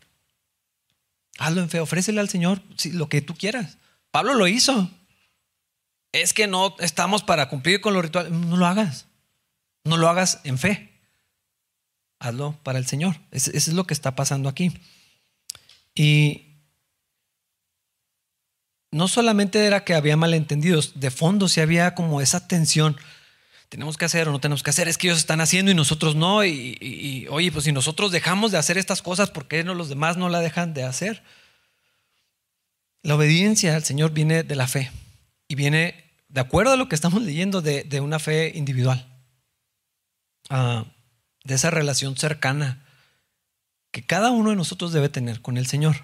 Hazlo 1.39 1.61
en 1.61 1.69
fe, 1.69 1.81
ofrécele 1.81 2.21
al 2.21 2.29
Señor 2.29 2.62
lo 2.93 3.09
que 3.09 3.21
tú 3.21 3.35
quieras. 3.35 3.79
Pablo 4.11 4.35
lo 4.35 4.49
hizo. 4.49 4.91
Es 6.22 6.33
que 6.33 6.46
no 6.46 6.74
estamos 6.79 7.22
para 7.22 7.48
cumplir 7.48 7.81
con 7.81 7.92
los 7.92 8.02
rituales. 8.02 8.33
No 8.33 8.57
lo 8.57 8.66
hagas. 8.66 9.07
No 9.85 9.96
lo 9.96 10.09
hagas 10.09 10.40
en 10.44 10.59
fe. 10.59 10.92
Hazlo 12.18 12.59
para 12.62 12.79
el 12.79 12.87
Señor. 12.87 13.16
Eso 13.31 13.50
es 13.52 13.68
lo 13.68 13.87
que 13.87 13.94
está 13.94 14.14
pasando 14.14 14.48
aquí. 14.48 14.72
Y 15.94 16.46
no 18.90 19.09
solamente 19.09 19.66
era 19.66 19.85
que 19.85 19.94
había 19.94 20.16
malentendidos, 20.16 20.98
de 20.98 21.11
fondo 21.11 21.48
sí 21.48 21.61
había 21.61 21.94
como 21.94 22.22
esa 22.22 22.48
tensión. 22.48 22.96
Tenemos 23.68 23.98
que 23.98 24.07
hacer 24.07 24.26
o 24.29 24.33
no 24.33 24.40
tenemos 24.40 24.62
que 24.62 24.70
hacer, 24.70 24.88
es 24.88 24.96
que 24.96 25.09
ellos 25.09 25.18
están 25.18 25.42
haciendo 25.42 25.70
y 25.70 25.74
nosotros 25.74 26.16
no. 26.16 26.44
Y, 26.46 27.26
oye, 27.31 27.52
pues 27.52 27.64
si 27.64 27.72
nosotros 27.72 28.11
dejamos 28.11 28.52
de 28.52 28.59
hacer 28.59 28.79
estas 28.79 29.02
cosas, 29.02 29.31
¿por 29.31 29.48
qué 29.48 29.64
no 29.64 29.74
los 29.74 29.90
demás 29.90 30.16
no 30.16 30.31
la 30.31 30.40
dejan 30.40 30.72
de 30.72 30.85
hacer? 30.85 31.22
La 33.02 33.16
obediencia 33.16 33.76
al 33.76 33.85
Señor 33.85 34.12
viene 34.12 34.44
de 34.44 34.57
la 34.57 34.66
fe 34.66 34.90
y 35.46 35.57
viene 35.57 36.06
de 36.29 36.41
acuerdo 36.41 36.73
a 36.73 36.77
lo 36.77 36.89
que 36.89 36.95
estamos 36.95 37.23
leyendo 37.23 37.62
de, 37.62 38.01
una 38.01 38.19
fe 38.19 38.53
individual, 38.55 39.07
ah, 40.51 40.85
de 41.45 41.55
esa 41.55 41.71
relación 41.71 42.17
cercana 42.17 42.85
que 43.91 44.05
cada 44.05 44.31
uno 44.31 44.51
de 44.51 44.57
nosotros 44.57 44.93
debe 44.93 45.09
tener 45.09 45.41
con 45.41 45.57
el 45.57 45.67
Señor. 45.67 45.97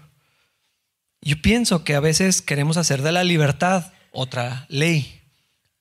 Yo 1.21 1.41
pienso 1.43 1.85
que 1.85 1.95
a 1.95 2.01
veces 2.01 2.41
queremos 2.41 2.77
hacer 2.77 3.03
de 3.03 3.13
la 3.13 3.23
libertad 3.23 3.93
otra 4.13 4.67
ley. 4.69 5.21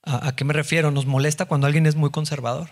¿A, 0.04 0.36
qué 0.36 0.44
me 0.44 0.54
refiero? 0.54 0.92
Nos 0.92 1.06
molesta 1.06 1.46
cuando 1.46 1.68
alguien 1.68 1.86
es 1.86 1.96
muy 1.96 2.10
conservador 2.10 2.70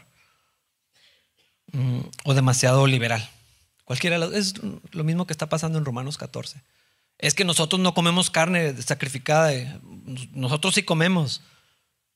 mm, 1.71 1.99
o 2.25 2.33
demasiado 2.33 2.85
liberal. 2.87 3.29
Cualquiera 3.85 4.17
es 4.33 4.55
lo 4.91 5.03
mismo 5.03 5.25
que 5.25 5.33
está 5.33 5.47
pasando 5.47 5.77
en 5.77 5.85
Romanos 5.85 6.17
14. 6.17 6.61
Es 7.17 7.33
que 7.33 7.43
nosotros 7.43 7.79
no 7.79 7.93
comemos 7.93 8.29
carne 8.29 8.79
sacrificada, 8.81 9.51
nosotros 10.33 10.75
sí 10.75 10.83
comemos. 10.83 11.41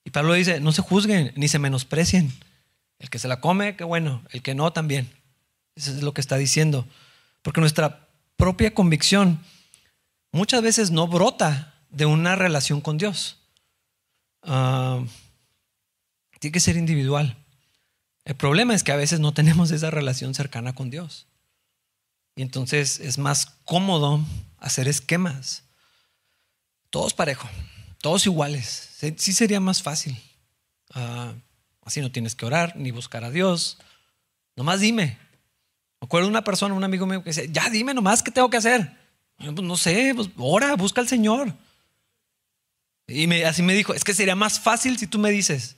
Y 0.04 0.12
Pablo 0.12 0.34
dice, 0.34 0.60
no 0.60 0.72
se 0.72 0.82
juzguen 0.82 1.32
ni 1.36 1.48
se 1.48 1.60
menosprecien. 1.60 2.34
El 3.00 3.10
que 3.10 3.20
se 3.20 3.28
la 3.28 3.40
come, 3.42 3.76
qué 3.76 3.84
bueno, 3.84 4.24
el 4.32 4.42
que 4.42 4.56
no 4.56 4.72
también. 4.72 5.10
Eso 5.76 5.92
es 5.92 6.04
lo 6.04 6.14
que 6.14 6.22
está 6.22 6.38
diciendo. 6.38 6.88
Porque 7.42 7.62
nuestra 7.62 8.08
propia 8.38 8.74
convicción 8.74 9.40
muchas 10.32 10.62
veces 10.62 10.92
no 10.92 11.08
brota 11.08 11.74
de 11.90 12.06
una 12.06 12.36
relación 12.36 12.82
con 12.82 12.98
Dios. 12.98 13.38
Ah, 14.42 15.04
tiene 16.40 16.52
que 16.52 16.60
ser 16.60 16.76
individual. 16.76 17.38
El 18.26 18.36
problema 18.36 18.74
es 18.74 18.84
que 18.84 18.92
a 18.92 18.98
veces 18.98 19.20
no 19.20 19.34
tenemos 19.34 19.72
esa 19.72 19.92
relación 19.92 20.34
cercana 20.34 20.74
con 20.74 20.90
Dios. 20.90 21.28
Y 22.36 22.42
entonces 22.42 23.00
es 23.00 23.18
más 23.18 23.46
cómodo 23.66 24.20
hacer 24.58 24.88
esquemas. 24.88 25.64
Todos 26.90 27.14
parejo, 27.14 27.48
todos 28.04 28.26
iguales. 28.26 28.90
Sí 29.16 29.32
sería 29.32 29.62
más 29.62 29.82
fácil. 29.82 30.22
Ah, 30.94 31.34
así 31.84 32.02
no 32.02 32.12
tienes 32.12 32.36
que 32.36 32.46
orar 32.46 32.76
ni 32.76 32.92
buscar 32.92 33.24
a 33.24 33.32
Dios. 33.32 33.78
Nomás 34.58 34.82
dime. 34.82 35.18
Me 36.02 36.06
acuerdo 36.06 36.28
una 36.28 36.44
persona, 36.44 36.76
un 36.76 36.84
amigo 36.84 37.08
mío 37.08 37.24
que 37.24 37.30
dice, 37.30 37.48
ya 37.50 37.70
dime 37.70 37.94
nomás 37.94 38.22
qué 38.22 38.30
tengo 38.30 38.50
que 38.50 38.58
hacer. 38.58 38.92
Pues, 39.38 39.54
no 39.54 39.78
sé, 39.78 40.12
pues 40.14 40.30
ora, 40.36 40.76
busca 40.76 41.00
al 41.00 41.08
Señor. 41.08 41.54
Y 43.08 43.26
me, 43.28 43.46
así 43.46 43.64
me 43.64 43.74
dijo, 43.74 43.94
es 43.94 44.04
que 44.04 44.14
sería 44.14 44.36
más 44.36 44.60
fácil 44.60 44.98
si 44.98 45.08
tú 45.08 45.18
me 45.18 45.32
dices. 45.32 45.78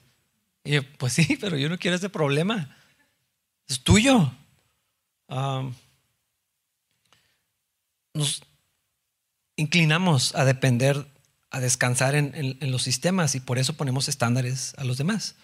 Y 0.63 0.71
yo, 0.71 0.81
pues 0.97 1.13
sí, 1.13 1.37
pero 1.39 1.57
yo 1.57 1.69
no 1.69 1.77
quiero 1.77 1.95
ese 1.95 2.09
problema. 2.09 2.75
Es 3.67 3.81
tuyo. 3.81 4.31
nos 8.15 8.41
inclinamos 9.57 10.33
a 10.33 10.43
depender, 10.43 11.05
a 11.55 11.61
descansar 11.61 12.15
en, 12.15 12.57
los 12.59 12.83
sistemas 12.83 13.33
y 13.33 13.39
por 13.39 13.57
eso 13.57 13.77
ponemos 13.77 14.09
estándares 14.09 14.73
a 14.77 14.83
los 14.83 14.97
demás. 14.97 15.35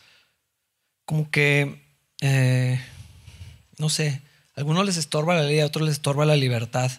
Como 1.06 1.32
que, 1.32 1.82
eh, 2.20 2.82
no 3.78 3.88
sé, 3.88 4.22
a 4.54 4.60
algunos 4.60 4.86
les 4.86 4.98
estorba 4.98 5.36
la 5.36 5.44
ley, 5.44 5.62
a 5.62 5.66
otros 5.66 5.86
les 5.86 5.94
estorba 5.94 6.26
la 6.26 6.36
libertad. 6.36 6.92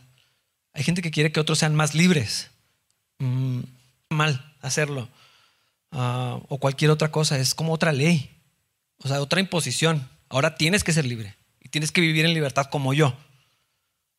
Hay 0.72 0.82
gente 0.82 1.02
que 1.02 1.10
quiere 1.10 1.30
que 1.30 1.40
otros 1.40 1.58
sean 1.58 1.74
más 1.74 1.94
libres. 1.94 2.52
Mm, 3.18 3.60
mal 4.08 4.54
hacerlo. 4.62 5.10
Ah, 5.90 6.40
o 6.48 6.56
cualquier 6.56 6.90
otra 6.90 7.10
cosa. 7.10 7.38
Es 7.38 7.54
como 7.54 7.74
otra 7.74 7.92
ley. 7.92 8.30
O 8.96 9.08
sea, 9.08 9.20
otra 9.20 9.40
imposición. 9.40 10.08
Ahora 10.30 10.54
tienes 10.54 10.84
que 10.84 10.94
ser 10.94 11.04
libre. 11.04 11.36
Y 11.60 11.68
tienes 11.68 11.92
que 11.92 12.00
vivir 12.00 12.24
en 12.24 12.32
libertad 12.32 12.64
como 12.70 12.94
yo. 12.94 13.14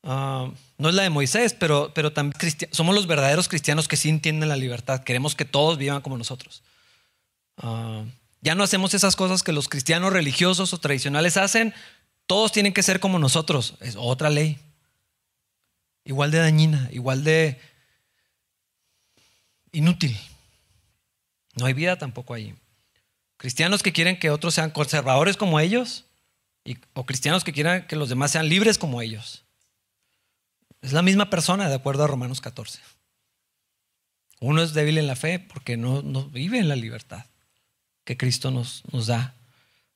Ah, 0.04 0.52
no 0.78 0.90
es 0.90 0.96
la 0.96 1.04
de 1.04 1.10
Moisés, 1.10 1.54
pero, 1.54 1.94
pero 1.94 2.12
también 2.12 2.36
somos 2.72 2.94
los 2.94 3.08
verdaderos 3.08 3.48
cristianos 3.48 3.88
que 3.88 3.98
sí 3.98 4.10
entienden 4.10 4.50
la 4.50 4.58
libertad. 4.58 5.04
Queremos 5.04 5.36
que 5.36 5.46
todos 5.46 5.78
vivan 5.78 6.02
como 6.02 6.18
nosotros. 6.18 6.62
Ah, 7.58 8.04
ya 8.42 8.56
no 8.56 8.64
hacemos 8.64 8.94
esas 8.94 9.16
cosas 9.16 9.44
que 9.44 9.54
los 9.54 9.70
cristianos 9.70 10.12
religiosos 10.12 10.74
o 10.74 10.78
tradicionales 10.78 11.38
hacen. 11.38 11.74
Todos 12.28 12.52
tienen 12.52 12.74
que 12.74 12.84
ser 12.84 13.00
como 13.00 13.18
nosotros. 13.18 13.76
Es 13.80 13.96
otra 13.98 14.30
ley 14.30 14.60
igual 16.06 16.32
de 16.32 16.40
dañina, 16.40 16.90
igual 16.92 17.24
de 17.24 17.60
inútil. 19.72 20.18
No 21.56 21.66
hay 21.66 21.74
vida 21.74 21.98
tampoco 21.98 22.34
ahí. 22.34 22.54
Cristianos 23.38 23.84
que 23.84 23.94
quieren 23.94 24.20
que 24.20 24.30
otros 24.30 24.54
sean 24.54 24.72
conservadores 24.72 25.38
como 25.38 25.60
ellos 25.60 26.06
o 26.94 27.06
cristianos 27.06 27.44
que 27.44 27.54
quieran 27.54 27.88
que 27.88 27.96
los 27.96 28.10
demás 28.10 28.32
sean 28.32 28.48
libres 28.48 28.78
como 28.78 29.02
ellos. 29.02 29.43
Es 30.84 30.92
la 30.92 31.02
misma 31.02 31.30
persona, 31.30 31.70
de 31.70 31.76
acuerdo 31.76 32.04
a 32.04 32.08
Romanos 32.08 32.42
14. 32.42 32.80
Uno 34.42 34.62
es 34.62 34.74
débil 34.74 34.98
en 34.98 35.08
la 35.08 35.16
fe 35.16 35.40
porque 35.40 35.78
no, 35.78 36.04
vive 36.26 36.60
en 36.60 36.68
la 36.68 36.76
libertad 36.76 37.26
que 38.04 38.18
Cristo 38.18 38.52
nos, 38.52 38.84
da. 39.08 39.34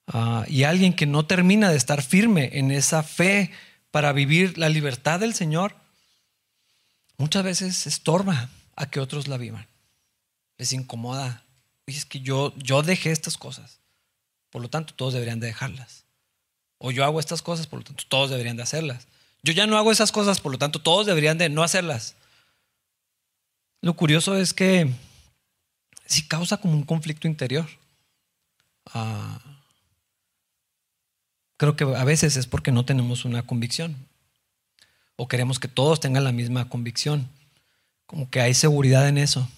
Ah, 0.08 0.46
y 0.48 0.64
alguien 0.64 0.94
que 0.94 1.06
no 1.06 1.26
termina 1.26 1.70
de 1.70 1.76
estar 1.76 2.02
firme 2.02 2.52
en 2.54 2.72
esa 2.72 3.04
fe 3.04 3.52
para 3.92 4.14
vivir 4.14 4.58
la 4.58 4.70
libertad 4.70 5.20
del 5.20 5.34
Señor, 5.34 5.76
muchas 7.18 7.44
veces 7.44 7.86
estorba 7.86 8.50
a 8.78 8.90
que 8.90 9.02
otros 9.02 9.28
la 9.28 9.36
vivan. 9.36 9.68
Les 10.58 10.72
incomoda. 10.72 11.44
Y 11.86 11.98
es 11.98 12.06
que 12.06 12.22
yo, 12.22 12.54
yo 12.56 12.82
dejé 12.82 13.12
estas 13.12 13.38
cosas. 13.38 13.82
Por 14.50 14.62
lo 14.62 14.70
tanto, 14.70 14.94
todos 14.94 15.14
deberían 15.14 15.42
de 15.42 15.48
dejarlas. 15.48 16.06
O 16.78 16.92
yo 16.92 17.04
hago 17.04 17.20
estas 17.20 17.42
cosas, 17.42 17.68
por 17.68 17.80
lo 17.80 17.84
tanto, 17.84 18.06
todos 18.08 18.30
deberían 18.30 18.56
de 18.56 18.64
hacerlas. 18.64 19.06
Yo 19.44 19.54
ya 19.54 19.68
no 19.68 19.78
hago 19.78 19.92
esas 19.92 20.12
cosas, 20.12 20.40
por 20.40 20.52
lo 20.52 20.58
tanto, 20.58 20.80
todos 20.80 21.06
deberían 21.06 21.38
de 21.38 21.50
no 21.50 21.64
hacerlas. 21.64 22.16
Lo 23.82 23.96
curioso 23.96 24.36
es 24.36 24.54
que 24.54 24.92
sí 26.06 26.28
causa 26.28 26.58
como 26.58 26.74
un 26.74 26.84
conflicto 26.84 27.28
interior. 27.28 27.68
Ah, 28.94 29.40
creo 31.58 31.76
que 31.76 31.84
a 31.84 32.04
veces 32.04 32.38
es 32.38 32.48
porque 32.48 32.72
no 32.72 32.86
tenemos 32.86 33.26
una 33.26 33.44
convicción. 33.44 33.96
O 35.16 35.28
queremos 35.28 35.60
que 35.60 35.68
todos 35.68 36.00
tengan 36.00 36.24
la 36.24 36.32
misma 36.32 36.70
convicción. 36.70 37.30
Como 38.06 38.30
que 38.30 38.42
hay 38.42 38.54
seguridad 38.54 39.08
en 39.08 39.18
eso. 39.18 39.50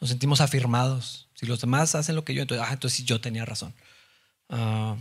Nos 0.00 0.10
sentimos 0.10 0.40
afirmados. 0.40 1.28
Si 1.34 1.46
los 1.46 1.60
demás 1.60 1.94
hacen 1.94 2.16
lo 2.16 2.24
que 2.24 2.34
yo, 2.34 2.42
entonces, 2.42 2.66
ah, 2.68 2.72
entonces 2.72 3.04
yo 3.04 3.20
tenía 3.20 3.44
razón. 3.44 3.74
Ah, 4.48 4.96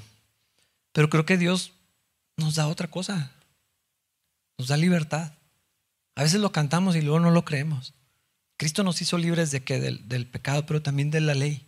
pero 0.92 1.10
creo 1.10 1.26
que 1.26 1.38
Dios 1.38 1.72
nos 2.38 2.56
da 2.56 2.68
otra 2.68 2.90
cosa. 2.90 3.32
Nos 4.62 4.68
da 4.68 4.78
libertad. 4.78 5.34
A 6.14 6.22
veces 6.22 6.40
lo 6.40 6.52
cantamos 6.52 6.96
y 6.96 7.02
luego 7.02 7.20
no 7.20 7.32
lo 7.32 7.44
creemos. 7.44 7.96
Cristo 8.58 8.84
nos 8.84 9.02
hizo 9.02 9.18
libres 9.18 9.50
de 9.50 9.64
que 9.64 9.80
del, 9.80 10.28
pecado, 10.28 10.68
pero 10.68 10.84
también 10.84 11.10
de 11.10 11.20
la 11.20 11.34
ley. 11.34 11.66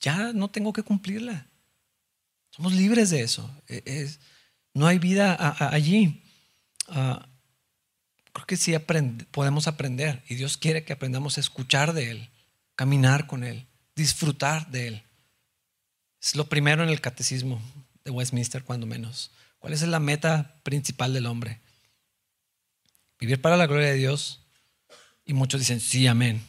Ya 0.00 0.32
no 0.32 0.50
tengo 0.50 0.72
que 0.72 0.82
cumplirla. 0.82 1.46
Somos 2.50 2.72
libres 2.72 3.10
de 3.10 3.20
eso. 3.20 3.48
E, 3.68 4.10
no 4.74 4.88
hay 4.88 4.98
vida 4.98 5.36
allí. 5.70 6.24
Ah, 6.88 7.28
creo 8.32 8.46
que 8.46 8.56
sí 8.56 8.74
podemos 9.30 9.68
aprender 9.68 10.24
y 10.28 10.34
Dios 10.34 10.56
quiere 10.56 10.82
que 10.82 10.94
aprendamos 10.94 11.36
a 11.36 11.40
escuchar 11.40 11.92
de 11.92 12.10
Él, 12.10 12.30
caminar 12.74 13.28
con 13.28 13.44
Él, 13.44 13.68
disfrutar 13.94 14.68
de 14.72 14.88
Él. 14.88 15.02
Es 16.20 16.34
lo 16.34 16.48
primero 16.48 16.82
en 16.82 16.88
el 16.88 17.00
catecismo 17.00 17.62
de 18.04 18.10
Westminster, 18.10 18.64
cuando 18.64 18.86
menos. 18.86 19.30
¿Cuál 19.60 19.72
es 19.72 19.82
la 19.82 20.00
meta 20.00 20.56
principal 20.64 21.12
del 21.14 21.26
hombre? 21.26 21.61
Vivir 23.22 23.40
para 23.40 23.56
la 23.56 23.68
gloria 23.68 23.86
de 23.86 23.94
Dios 23.94 24.40
y 25.24 25.32
muchos 25.32 25.60
dicen, 25.60 25.78
sí, 25.78 26.08
amén. 26.08 26.44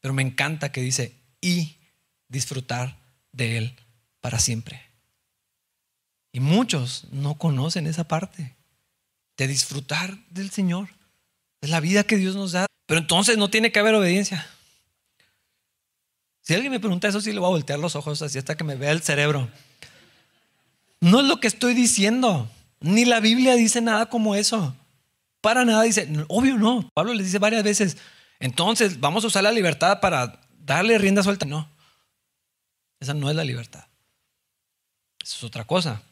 Pero 0.00 0.12
me 0.12 0.22
encanta 0.22 0.72
que 0.72 0.80
dice, 0.80 1.14
y 1.40 1.76
disfrutar 2.26 2.98
de 3.30 3.56
Él 3.56 3.76
para 4.20 4.40
siempre. 4.40 4.82
Y 6.32 6.40
muchos 6.40 7.04
no 7.12 7.38
conocen 7.38 7.86
esa 7.86 8.08
parte 8.08 8.56
de 9.36 9.46
disfrutar 9.46 10.18
del 10.30 10.50
Señor, 10.50 10.88
de 11.60 11.68
la 11.68 11.78
vida 11.78 12.02
que 12.02 12.16
Dios 12.16 12.34
nos 12.34 12.50
da. 12.50 12.66
Pero 12.86 12.98
entonces 12.98 13.38
no 13.38 13.48
tiene 13.48 13.70
que 13.70 13.78
haber 13.78 13.94
obediencia. 13.94 14.44
Si 16.42 16.52
alguien 16.52 16.72
me 16.72 16.80
pregunta 16.80 17.06
eso, 17.06 17.20
sí 17.20 17.32
le 17.32 17.38
voy 17.38 17.46
a 17.46 17.50
voltear 17.50 17.78
los 17.78 17.94
ojos 17.94 18.22
así 18.22 18.38
hasta 18.38 18.56
que 18.56 18.64
me 18.64 18.74
vea 18.74 18.90
el 18.90 19.02
cerebro. 19.02 19.48
No 21.00 21.20
es 21.20 21.26
lo 21.26 21.38
que 21.38 21.46
estoy 21.46 21.74
diciendo. 21.74 22.50
Ni 22.80 23.04
la 23.04 23.20
Biblia 23.20 23.54
dice 23.54 23.80
nada 23.80 24.06
como 24.08 24.34
eso. 24.34 24.74
Para 25.40 25.64
nada 25.64 25.82
dice, 25.82 26.08
obvio 26.28 26.58
no. 26.58 26.88
Pablo 26.94 27.14
le 27.14 27.22
dice 27.22 27.38
varias 27.38 27.62
veces, 27.62 27.96
entonces 28.40 29.00
vamos 29.00 29.24
a 29.24 29.28
usar 29.28 29.42
la 29.42 29.52
libertad 29.52 30.00
para 30.00 30.40
darle 30.58 30.98
rienda 30.98 31.22
suelta. 31.22 31.46
No, 31.46 31.68
esa 33.00 33.14
no 33.14 33.30
es 33.30 33.36
la 33.36 33.44
libertad. 33.44 33.86
Eso 35.22 35.36
es 35.36 35.44
otra 35.44 35.64
cosa. 35.64 36.02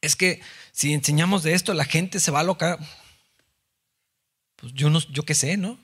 Es 0.00 0.16
que 0.16 0.40
si 0.72 0.92
enseñamos 0.94 1.42
de 1.42 1.54
esto, 1.54 1.74
la 1.74 1.84
gente 1.84 2.20
se 2.20 2.30
va 2.30 2.40
a 2.40 2.44
locar. 2.44 2.78
Pues 4.56 4.72
yo, 4.74 4.90
no, 4.90 5.00
yo 5.10 5.24
qué 5.24 5.34
sé, 5.34 5.56
¿no? 5.56 5.78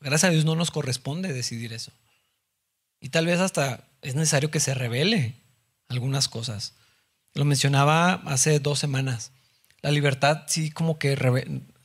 Gracias 0.00 0.24
a 0.24 0.32
Dios 0.32 0.44
no 0.44 0.56
nos 0.56 0.70
corresponde 0.70 1.32
decidir 1.32 1.72
eso. 1.72 1.92
Y 3.00 3.10
tal 3.10 3.26
vez 3.26 3.40
hasta 3.40 3.84
es 4.02 4.14
necesario 4.14 4.50
que 4.50 4.60
se 4.60 4.74
revele 4.74 5.34
algunas 5.88 6.28
cosas. 6.28 6.74
Lo 7.34 7.44
mencionaba 7.44 8.14
hace 8.24 8.58
dos 8.58 8.78
semanas 8.78 9.32
la 9.82 9.90
libertad 9.90 10.44
sí 10.46 10.70
como 10.70 10.98
que 10.98 11.16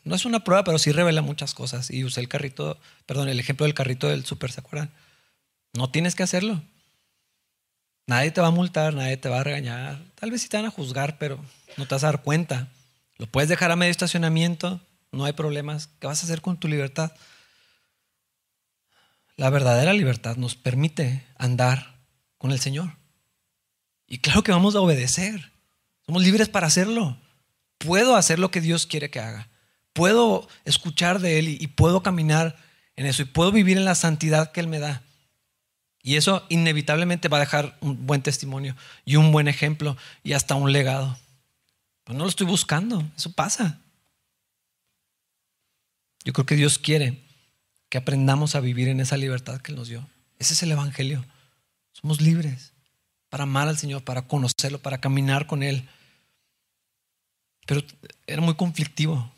no 0.04 0.16
es 0.16 0.26
una 0.26 0.44
prueba, 0.44 0.64
pero 0.64 0.80
sí 0.80 0.92
revela 0.92 1.22
muchas 1.22 1.54
cosas. 1.54 1.92
Y 1.92 2.04
usé 2.04 2.22
el 2.22 2.28
carrito, 2.28 2.80
perdón, 3.06 3.30
el 3.30 3.40
ejemplo 3.40 3.66
del 3.66 3.74
carrito 3.74 4.08
del 4.08 4.26
súper, 4.26 4.52
¿se 4.52 4.60
acuerdan? 4.60 4.92
No 5.74 5.92
tienes 5.92 6.16
que 6.16 6.24
hacerlo. 6.24 6.62
Nadie 8.08 8.32
te 8.32 8.42
va 8.42 8.48
a 8.48 8.52
multar, 8.52 8.94
nadie 8.94 9.18
te 9.18 9.30
va 9.30 9.40
a 9.40 9.44
regañar. 9.44 10.04
Tal 10.16 10.32
vez 10.32 10.42
sí 10.42 10.50
te 10.50 10.58
van 10.58 10.66
a 10.66 10.72
juzgar, 10.72 11.18
pero 11.18 11.40
no 11.78 11.88
te 11.88 11.96
vas 11.96 12.04
a 12.04 12.08
dar 12.08 12.24
cuenta. 12.24 12.70
Lo 13.18 13.28
puedes 13.28 13.50
dejar 13.50 13.72
a 13.72 13.76
medio 13.76 13.92
estacionamiento, 13.92 14.82
no 15.12 15.26
hay 15.26 15.34
problemas. 15.34 15.88
¿Qué 16.00 16.08
vas 16.08 16.22
a 16.22 16.26
hacer 16.26 16.42
con 16.42 16.58
tu 16.58 16.68
libertad? 16.68 17.12
La 19.38 19.50
verdadera 19.50 19.94
libertad 19.94 20.36
nos 20.38 20.56
permite 20.56 21.26
andar 21.38 21.96
con 22.38 22.52
el 22.52 22.60
Señor. 22.60 22.98
Y 24.08 24.18
claro 24.18 24.44
que 24.44 24.52
vamos 24.52 24.76
a 24.76 24.82
obedecer. 24.82 25.52
Somos 26.06 26.24
libres 26.24 26.50
para 26.50 26.68
hacerlo 26.68 27.18
puedo 27.82 28.16
hacer 28.16 28.40
lo 28.40 28.52
que 28.52 28.62
Dios 28.62 28.86
quiere 28.86 29.10
que 29.10 29.20
haga. 29.20 29.50
Puedo 29.94 30.48
escuchar 30.64 31.20
de 31.20 31.40
Él 31.40 31.50
y, 31.50 31.68
puedo 31.68 32.02
caminar 32.02 32.56
en 32.96 33.06
eso 33.06 33.24
y 33.24 33.26
puedo 33.26 33.52
vivir 33.52 33.78
en 33.78 33.86
la 33.86 33.96
santidad 33.96 34.52
que 34.52 34.62
Él 34.62 34.68
me 34.68 34.80
da. 34.80 35.04
Y 36.02 36.16
eso 36.16 36.46
inevitablemente 36.50 37.28
va 37.28 37.38
a 37.38 37.42
dejar 37.42 37.78
un 37.82 38.08
buen 38.08 38.22
testimonio 38.22 38.76
y 39.06 39.18
un 39.18 39.32
buen 39.32 39.48
ejemplo 39.48 39.98
y 40.24 40.34
hasta 40.34 40.56
un 40.56 40.72
legado. 40.72 41.18
Pero 42.04 42.18
no 42.18 42.24
lo 42.24 42.30
estoy 42.30 42.48
buscando, 42.48 43.04
eso 43.18 43.34
pasa. 43.34 43.80
Yo 46.24 46.34
creo 46.34 46.46
que 46.46 46.56
Dios 46.56 46.80
quiere 46.80 47.22
que 47.90 47.98
aprendamos 47.98 48.56
a 48.56 48.62
vivir 48.62 48.88
en 48.88 49.00
esa 49.00 49.18
libertad 49.18 49.60
que 49.60 49.72
Él 49.72 49.78
nos 49.78 49.90
dio. 49.90 50.08
Ese 50.40 50.54
es 50.54 50.64
el 50.64 50.72
Evangelio. 50.72 51.26
Somos 51.92 52.22
libres 52.22 52.74
para 53.30 53.44
amar 53.44 53.68
al 53.68 53.78
Señor, 53.78 54.04
para 54.04 54.28
conocerlo, 54.28 54.82
para 54.82 55.00
caminar 55.00 55.46
con 55.46 55.62
Él. 55.62 55.88
Pero 57.72 57.86
era 58.28 58.42
muy 58.42 58.56
conflictivo. 58.56 59.32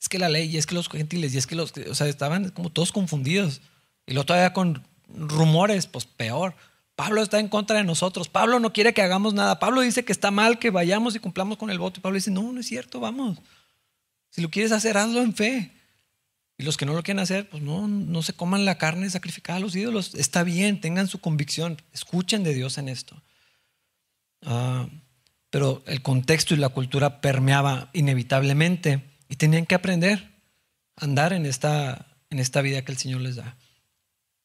Es 0.00 0.08
que 0.08 0.18
la 0.18 0.30
ley, 0.30 0.48
y 0.48 0.56
es 0.56 0.64
que 0.64 0.74
los 0.74 0.88
gentiles, 0.88 1.34
y 1.34 1.36
es 1.36 1.46
que 1.46 1.54
los, 1.54 1.74
o 1.76 1.94
sea, 1.94 2.06
estaban 2.06 2.48
como 2.48 2.70
todos 2.70 2.92
confundidos. 2.92 3.60
Y 4.06 4.14
luego 4.14 4.24
todavía 4.24 4.54
con 4.54 4.82
rumores, 5.06 5.86
pues 5.86 6.06
peor. 6.06 6.54
Pablo 6.96 7.20
está 7.20 7.40
en 7.40 7.48
contra 7.48 7.76
de 7.76 7.84
nosotros. 7.84 8.30
Pablo 8.30 8.58
no 8.58 8.72
quiere 8.72 8.94
que 8.94 9.02
hagamos 9.02 9.34
nada. 9.34 9.58
Pablo 9.58 9.82
dice 9.82 10.02
que 10.02 10.12
está 10.12 10.30
mal 10.30 10.58
que 10.58 10.70
vayamos 10.70 11.14
y 11.14 11.18
cumplamos 11.18 11.58
con 11.58 11.68
el 11.68 11.78
voto. 11.78 12.00
Y 12.00 12.02
Pablo 12.02 12.14
dice, 12.14 12.30
no, 12.30 12.50
no 12.54 12.58
es 12.58 12.66
cierto, 12.66 13.00
vamos. 13.00 13.36
Si 14.30 14.40
lo 14.40 14.48
quieres 14.48 14.72
hacer, 14.72 14.96
hazlo 14.96 15.20
en 15.20 15.34
fe. 15.34 15.70
Y 16.56 16.62
los 16.62 16.78
que 16.78 16.86
no 16.86 16.94
lo 16.94 17.02
quieren 17.02 17.20
hacer, 17.20 17.50
pues 17.50 17.62
no, 17.62 17.86
no 17.86 18.22
se 18.22 18.32
coman 18.32 18.64
la 18.64 18.78
carne 18.78 19.10
sacrificada 19.10 19.58
a 19.58 19.60
los 19.60 19.76
ídolos. 19.76 20.14
Está 20.14 20.42
bien, 20.42 20.80
tengan 20.80 21.06
su 21.06 21.20
convicción. 21.20 21.76
Escuchen 21.92 22.44
de 22.44 22.54
Dios 22.54 22.78
en 22.78 22.88
esto. 22.88 23.22
Ah 24.40 24.88
pero 25.50 25.82
el 25.86 26.02
contexto 26.02 26.54
y 26.54 26.58
la 26.58 26.68
cultura 26.68 27.20
permeaba 27.20 27.90
inevitablemente 27.92 29.02
y 29.28 29.36
tenían 29.36 29.66
que 29.66 29.74
aprender 29.74 30.30
a 30.96 31.04
andar 31.04 31.32
en 31.32 31.46
esta, 31.46 32.06
en 32.30 32.38
esta 32.38 32.60
vida 32.60 32.84
que 32.84 32.92
el 32.92 32.98
Señor 32.98 33.20
les 33.20 33.36
da. 33.36 33.56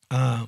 Ah, 0.10 0.48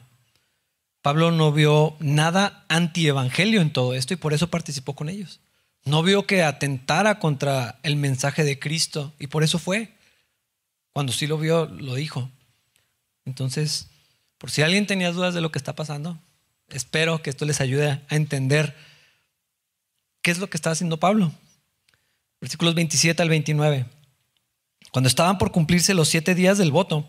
Pablo 1.01 1.31
no 1.31 1.51
vio 1.51 1.95
nada 1.99 2.65
antievangelio 2.67 3.61
en 3.61 3.71
todo 3.71 3.93
esto 3.93 4.13
y 4.13 4.17
por 4.17 4.33
eso 4.33 4.49
participó 4.49 4.95
con 4.95 5.09
ellos. 5.09 5.39
No 5.83 6.01
vio 6.01 6.25
que 6.25 6.41
atentara 6.41 7.19
contra 7.19 7.79
el 7.83 7.95
mensaje 7.95 8.43
de 8.43 8.57
Cristo 8.57 9.13
y 9.19 9.27
por 9.27 9.43
eso 9.43 9.59
fue. 9.59 9.93
Cuando 10.93 11.13
sí 11.13 11.27
lo 11.27 11.37
vio, 11.37 11.67
lo 11.67 11.93
dijo. 11.93 12.31
Entonces, 13.25 13.87
por 14.37 14.49
si 14.49 14.63
alguien 14.63 14.87
tenía 14.87 15.11
dudas 15.11 15.33
de 15.33 15.41
lo 15.41 15.51
que 15.51 15.59
está 15.59 15.73
pasando, 15.73 16.17
espero 16.69 17.21
que 17.21 17.29
esto 17.29 17.45
les 17.45 17.61
ayude 17.61 17.89
a 17.89 18.01
entender 18.09 18.75
¿Qué 20.25 20.31
es 20.31 20.39
lo 20.39 20.49
que 20.49 20.57
está 20.57 20.71
haciendo 20.71 20.97
Pablo? 20.97 21.31
Versículos 22.41 22.73
27 22.73 23.21
al 23.21 23.29
29. 23.29 23.85
Cuando 24.91 25.07
estaban 25.07 25.37
por 25.37 25.51
cumplirse 25.51 25.93
los 25.93 26.07
siete 26.07 26.33
días 26.33 26.57
del 26.57 26.71
voto, 26.71 27.07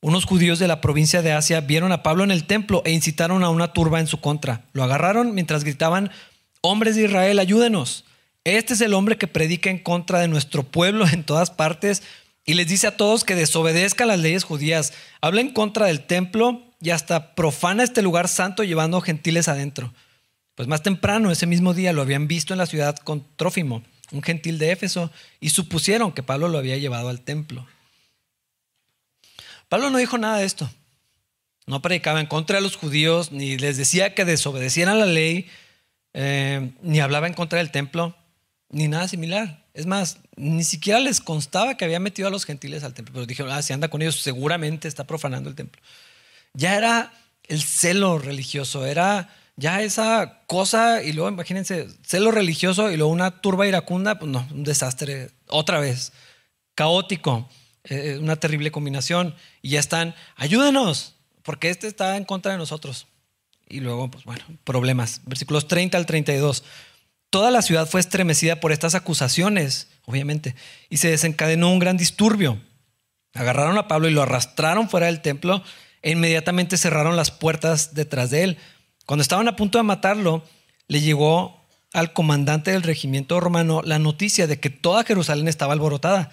unos 0.00 0.26
judíos 0.26 0.60
de 0.60 0.68
la 0.68 0.80
provincia 0.80 1.22
de 1.22 1.32
Asia 1.32 1.60
vieron 1.60 1.90
a 1.90 2.04
Pablo 2.04 2.22
en 2.22 2.30
el 2.30 2.46
templo 2.46 2.82
e 2.84 2.92
incitaron 2.92 3.42
a 3.42 3.50
una 3.50 3.72
turba 3.72 3.98
en 3.98 4.06
su 4.06 4.20
contra. 4.20 4.64
Lo 4.74 4.84
agarraron 4.84 5.34
mientras 5.34 5.64
gritaban, 5.64 6.12
hombres 6.60 6.94
de 6.94 7.06
Israel, 7.06 7.40
ayúdenos. 7.40 8.04
Este 8.44 8.74
es 8.74 8.80
el 8.80 8.94
hombre 8.94 9.18
que 9.18 9.26
predica 9.26 9.68
en 9.68 9.80
contra 9.80 10.20
de 10.20 10.28
nuestro 10.28 10.62
pueblo 10.62 11.04
en 11.08 11.24
todas 11.24 11.50
partes 11.50 12.04
y 12.44 12.54
les 12.54 12.68
dice 12.68 12.86
a 12.86 12.96
todos 12.96 13.24
que 13.24 13.34
desobedezcan 13.34 14.06
las 14.06 14.20
leyes 14.20 14.44
judías. 14.44 14.92
Habla 15.20 15.40
en 15.40 15.52
contra 15.52 15.86
del 15.86 16.06
templo 16.06 16.62
y 16.80 16.90
hasta 16.90 17.34
profana 17.34 17.82
este 17.82 18.02
lugar 18.02 18.28
santo 18.28 18.62
llevando 18.62 19.00
gentiles 19.00 19.48
adentro. 19.48 19.92
Pues 20.56 20.68
más 20.68 20.82
temprano, 20.82 21.30
ese 21.30 21.46
mismo 21.46 21.74
día, 21.74 21.92
lo 21.92 22.00
habían 22.02 22.26
visto 22.26 22.54
en 22.54 22.58
la 22.58 22.66
ciudad 22.66 22.96
con 22.96 23.24
Trófimo, 23.36 23.84
un 24.10 24.22
gentil 24.22 24.58
de 24.58 24.72
Éfeso, 24.72 25.12
y 25.38 25.50
supusieron 25.50 26.12
que 26.12 26.22
Pablo 26.22 26.48
lo 26.48 26.56
había 26.56 26.78
llevado 26.78 27.10
al 27.10 27.20
templo. 27.20 27.66
Pablo 29.68 29.90
no 29.90 29.98
dijo 29.98 30.16
nada 30.16 30.38
de 30.38 30.46
esto. 30.46 30.70
No 31.66 31.82
predicaba 31.82 32.20
en 32.20 32.26
contra 32.26 32.56
de 32.56 32.62
los 32.62 32.76
judíos, 32.76 33.32
ni 33.32 33.58
les 33.58 33.76
decía 33.76 34.14
que 34.14 34.24
desobedecieran 34.24 34.98
la 34.98 35.04
ley, 35.04 35.46
eh, 36.14 36.72
ni 36.80 37.00
hablaba 37.00 37.26
en 37.26 37.34
contra 37.34 37.58
del 37.58 37.70
templo, 37.70 38.16
ni 38.70 38.88
nada 38.88 39.08
similar. 39.08 39.66
Es 39.74 39.84
más, 39.84 40.20
ni 40.36 40.64
siquiera 40.64 41.00
les 41.00 41.20
constaba 41.20 41.76
que 41.76 41.84
había 41.84 42.00
metido 42.00 42.28
a 42.28 42.30
los 42.30 42.46
gentiles 42.46 42.82
al 42.82 42.94
templo, 42.94 43.12
pero 43.12 43.26
dijeron, 43.26 43.52
ah, 43.52 43.60
si 43.60 43.74
anda 43.74 43.88
con 43.88 44.00
ellos, 44.00 44.22
seguramente 44.22 44.88
está 44.88 45.04
profanando 45.06 45.50
el 45.50 45.54
templo. 45.54 45.82
Ya 46.54 46.78
era 46.78 47.12
el 47.46 47.60
celo 47.60 48.18
religioso, 48.18 48.86
era 48.86 49.28
ya 49.56 49.82
esa 49.82 50.42
cosa, 50.46 51.02
y 51.02 51.12
luego 51.12 51.30
imagínense, 51.30 51.88
celo 52.02 52.30
religioso 52.30 52.90
y 52.90 52.96
luego 52.96 53.12
una 53.12 53.40
turba 53.40 53.66
iracunda, 53.66 54.18
pues 54.18 54.30
no, 54.30 54.46
un 54.52 54.64
desastre, 54.64 55.30
otra 55.48 55.80
vez, 55.80 56.12
caótico, 56.74 57.48
eh, 57.84 58.18
una 58.20 58.36
terrible 58.36 58.70
combinación, 58.70 59.34
y 59.62 59.70
ya 59.70 59.80
están, 59.80 60.14
ayúdenos, 60.36 61.14
porque 61.42 61.70
este 61.70 61.86
está 61.86 62.16
en 62.16 62.24
contra 62.24 62.52
de 62.52 62.58
nosotros. 62.58 63.06
Y 63.68 63.80
luego, 63.80 64.10
pues 64.10 64.24
bueno, 64.24 64.44
problemas. 64.64 65.22
Versículos 65.24 65.66
30 65.66 65.98
al 65.98 66.06
32. 66.06 66.64
Toda 67.30 67.50
la 67.50 67.62
ciudad 67.62 67.88
fue 67.88 68.00
estremecida 68.00 68.60
por 68.60 68.72
estas 68.72 68.94
acusaciones, 68.94 69.88
obviamente, 70.04 70.54
y 70.88 70.98
se 70.98 71.10
desencadenó 71.10 71.72
un 71.72 71.78
gran 71.78 71.96
disturbio. 71.96 72.60
Agarraron 73.34 73.76
a 73.78 73.88
Pablo 73.88 74.08
y 74.08 74.12
lo 74.12 74.22
arrastraron 74.22 74.88
fuera 74.88 75.06
del 75.06 75.20
templo 75.20 75.62
e 76.02 76.12
inmediatamente 76.12 76.76
cerraron 76.76 77.16
las 77.16 77.30
puertas 77.30 77.94
detrás 77.94 78.30
de 78.30 78.44
él. 78.44 78.58
Cuando 79.06 79.22
estaban 79.22 79.48
a 79.48 79.56
punto 79.56 79.78
de 79.78 79.84
matarlo, 79.84 80.42
le 80.88 81.00
llegó 81.00 81.64
al 81.92 82.12
comandante 82.12 82.72
del 82.72 82.82
regimiento 82.82 83.40
romano 83.40 83.80
la 83.82 83.98
noticia 83.98 84.46
de 84.46 84.60
que 84.60 84.68
toda 84.68 85.04
Jerusalén 85.04 85.48
estaba 85.48 85.72
alborotada. 85.72 86.30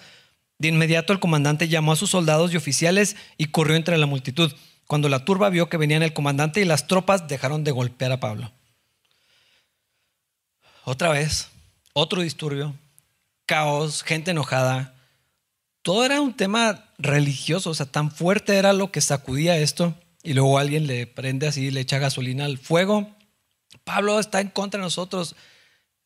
De 0.58 0.68
inmediato 0.68 1.12
el 1.12 1.20
comandante 1.20 1.68
llamó 1.68 1.92
a 1.92 1.96
sus 1.96 2.10
soldados 2.10 2.52
y 2.52 2.56
oficiales 2.56 3.16
y 3.38 3.46
corrió 3.46 3.76
entre 3.76 3.96
la 3.96 4.06
multitud. 4.06 4.52
Cuando 4.86 5.08
la 5.08 5.24
turba 5.24 5.48
vio 5.50 5.68
que 5.68 5.76
venían 5.76 6.02
el 6.02 6.12
comandante 6.12 6.60
y 6.60 6.64
las 6.64 6.86
tropas, 6.86 7.28
dejaron 7.28 7.64
de 7.64 7.70
golpear 7.70 8.12
a 8.12 8.20
Pablo. 8.20 8.52
Otra 10.84 11.08
vez, 11.10 11.48
otro 11.94 12.20
disturbio, 12.20 12.74
caos, 13.46 14.02
gente 14.02 14.32
enojada. 14.32 14.94
Todo 15.82 16.04
era 16.04 16.20
un 16.20 16.34
tema 16.34 16.84
religioso, 16.98 17.70
o 17.70 17.74
sea, 17.74 17.86
tan 17.86 18.10
fuerte 18.10 18.56
era 18.56 18.72
lo 18.72 18.90
que 18.90 19.00
sacudía 19.00 19.56
esto. 19.56 19.94
Y 20.24 20.32
luego 20.32 20.58
alguien 20.58 20.86
le 20.86 21.06
prende 21.06 21.46
así, 21.46 21.70
le 21.70 21.80
echa 21.80 21.98
gasolina 21.98 22.46
al 22.46 22.56
fuego. 22.58 23.14
Pablo 23.84 24.18
está 24.18 24.40
en 24.40 24.48
contra 24.48 24.80
de 24.80 24.84
nosotros. 24.84 25.36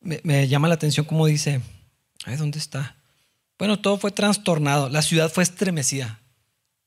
Me, 0.01 0.49
llama 0.49 0.69
la 0.69 0.75
atención 0.75 1.07
como 1.07 1.27
dice, 1.27 1.61
Ay, 2.25 2.37
¿dónde 2.37 2.59
está? 2.59 2.97
Bueno, 3.59 3.81
todo 3.81 3.97
fue 3.97 4.11
trastornado, 4.11 4.89
la 4.89 5.03
ciudad 5.03 5.31
fue 5.31 5.45
estremecida. 5.45 6.21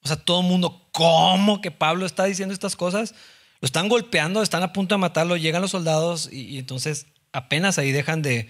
O 0.04 0.08
sea, 0.08 0.18
todo 0.18 0.42
el 0.42 0.48
mundo, 0.48 0.90
¿cómo 0.92 1.62
que 1.62 1.72
Pablo 1.72 2.06
está 2.06 2.26
diciendo 2.26 2.54
estas 2.54 2.76
cosas? 2.76 3.14
Lo 3.62 3.66
están 3.66 3.88
golpeando, 3.88 4.42
están 4.42 4.64
a 4.64 4.74
punto 4.74 4.96
de 4.96 5.00
matarlo, 5.00 5.38
llegan 5.38 5.62
los 5.62 5.72
soldados 5.72 6.32
y, 6.32 6.58
entonces 6.58 7.08
apenas 7.32 7.78
ahí 7.78 7.92
dejan 7.92 8.22
de, 8.22 8.50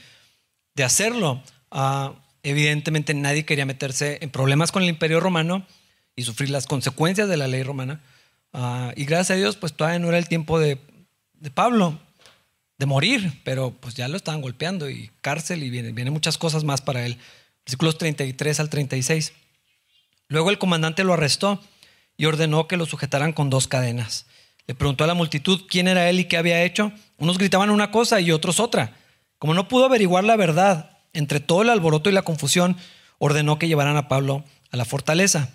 hacerlo. 0.84 1.44
Ah, 1.70 2.13
evidentemente 2.41 3.13
nadie 3.13 3.46
quería 3.46 3.65
meterse 3.65 4.17
en 4.22 4.32
problemas 4.32 4.72
con 4.72 4.82
el 4.82 4.89
imperio 4.89 5.20
romano 5.20 5.67
y 6.15 6.24
sufrir 6.24 6.50
las 6.50 6.65
consecuencias 6.65 7.30
de 7.30 7.38
la 7.38 7.48
ley 7.48 7.62
romana. 7.63 8.02
Ah, 8.54 8.92
y 8.96 9.06
gracias 9.06 9.32
a 9.32 9.40
Dios, 9.40 9.56
pues 9.56 9.74
todavía 9.74 10.00
no 10.00 10.10
era 10.10 10.18
el 10.18 10.28
tiempo 10.28 10.60
de, 10.60 10.78
Pablo 11.54 12.00
de 12.78 12.86
morir, 12.86 13.42
pero 13.44 13.72
pues 13.72 13.96
ya 13.96 14.08
lo 14.08 14.18
estaban 14.18 14.42
golpeando 14.42 14.90
y 14.90 15.12
cárcel 15.22 15.64
y 15.64 15.70
vienen 15.70 15.96
viene 15.96 16.12
muchas 16.12 16.38
cosas 16.38 16.64
más 16.64 16.82
para 16.82 17.06
él. 17.06 17.18
Versículos 17.66 17.98
33 17.98 18.60
al 18.60 18.70
36. 18.70 19.34
Luego 20.28 20.50
el 20.50 20.58
comandante 20.58 21.04
lo 21.04 21.14
arrestó 21.14 21.62
y 22.18 22.26
ordenó 22.26 22.68
que 22.68 22.78
lo 22.78 22.86
sujetaran 22.86 23.34
con 23.34 23.50
dos 23.50 23.68
cadenas. 23.68 24.26
Le 24.68 24.76
preguntó 24.76 25.04
a 25.04 25.08
la 25.08 25.14
multitud 25.14 25.62
quién 25.68 25.88
era 25.88 26.10
él 26.10 26.20
y 26.20 26.26
qué 26.26 26.38
había 26.38 26.64
hecho. 26.64 26.92
Unos 27.18 27.38
gritaban 27.38 27.70
una 27.70 27.92
cosa 27.92 28.22
y 28.22 28.32
otros 28.32 28.60
otra. 28.60 28.96
Como 29.38 29.54
no 29.54 29.68
pudo 29.68 29.86
averiguar 29.86 30.24
la 30.24 30.36
verdad, 30.36 31.00
entre 31.14 31.40
todo 31.40 31.62
el 31.62 31.70
alboroto 31.70 32.10
y 32.10 32.14
la 32.14 32.22
confusión, 32.22 32.78
ordenó 33.18 33.60
que 33.60 33.68
llevaran 33.68 33.98
a 33.98 34.08
Pablo 34.08 34.44
a 34.72 34.78
la 34.78 34.86
fortaleza. 34.86 35.50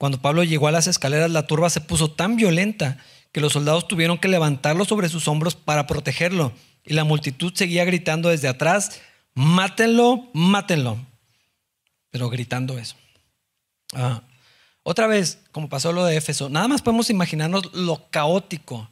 Cuando 0.00 0.22
Pablo 0.22 0.44
llegó 0.44 0.66
a 0.66 0.72
las 0.72 0.86
escaleras, 0.86 1.30
la 1.30 1.46
turba 1.46 1.68
se 1.68 1.82
puso 1.82 2.10
tan 2.10 2.36
violenta 2.36 2.96
que 3.32 3.42
los 3.42 3.52
soldados 3.52 3.86
tuvieron 3.86 4.16
que 4.16 4.28
levantarlo 4.28 4.86
sobre 4.86 5.10
sus 5.10 5.28
hombros 5.28 5.56
para 5.56 5.86
protegerlo. 5.86 6.54
Y 6.86 6.94
la 6.94 7.04
multitud 7.04 7.52
seguía 7.54 7.84
gritando 7.84 8.30
desde 8.30 8.48
atrás, 8.48 8.98
mátenlo, 9.34 10.30
mátenlo. 10.32 10.96
Pero 12.10 12.30
gritando 12.30 12.78
eso. 12.78 12.96
Ah, 13.92 14.22
otra 14.84 15.06
vez, 15.06 15.40
como 15.52 15.68
pasó 15.68 15.92
lo 15.92 16.06
de 16.06 16.16
Éfeso, 16.16 16.48
nada 16.48 16.66
más 16.66 16.80
podemos 16.80 17.10
imaginarnos 17.10 17.70
lo 17.74 18.08
caótico 18.08 18.90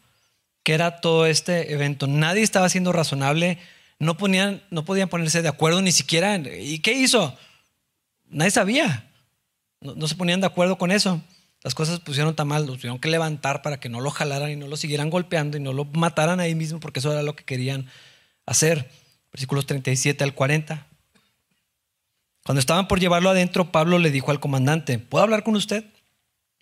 que 0.63 0.75
era 0.75 1.01
todo 1.01 1.25
este 1.25 1.73
evento. 1.73 2.07
Nadie 2.07 2.43
estaba 2.43 2.69
siendo 2.69 2.93
razonable, 2.93 3.57
no, 3.99 4.19
ponían, 4.19 4.63
no 4.69 4.85
podían 4.85 5.09
ponerse 5.09 5.41
de 5.41 5.49
acuerdo 5.49 5.81
ni 5.81 5.91
siquiera. 5.91 6.37
¿Y 6.37 6.81
qué 6.81 6.93
hizo? 6.93 7.35
Nadie 8.27 8.51
sabía. 8.51 9.08
No, 9.81 10.09
se 10.09 10.17
ponían 10.17 10.41
de 10.41 10.47
acuerdo 10.47 10.79
con 10.79 10.91
eso. 10.91 11.21
Las 11.63 11.75
cosas 11.75 11.97
se 11.97 12.01
pusieron 12.03 12.35
tan 12.35 12.49
mal, 12.49 12.67
los 12.67 12.79
tuvieron 12.79 12.99
que 12.99 13.09
levantar 13.09 13.63
para 13.63 13.81
que 13.81 13.89
no 13.89 14.01
lo 14.01 14.11
jalaran 14.11 14.51
y 14.51 14.57
no 14.57 14.69
lo 14.69 14.77
siguieran 14.77 15.11
golpeando 15.11 15.57
y 15.57 15.61
no 15.61 15.73
lo 15.73 15.85
mataran 15.85 16.41
ahí 16.41 16.55
mismo 16.55 16.81
porque 16.81 17.01
eso 17.01 17.13
era 17.13 17.23
lo 17.23 17.35
que 17.35 17.45
querían 17.45 17.87
hacer. 18.47 18.91
Versículos 19.33 19.67
37 19.67 20.25
al 20.25 20.35
40. 20.35 20.87
Cuando 22.45 22.61
estaban 22.61 22.89
por 22.89 23.01
llevarlo 23.01 23.31
adentro, 23.31 23.71
Pablo 23.71 23.99
le 23.99 24.11
dijo 24.11 24.31
al 24.31 24.41
comandante, 24.41 24.99
¿puedo 24.99 25.23
hablar 25.23 25.43
con 25.43 25.55
usted? 25.55 25.85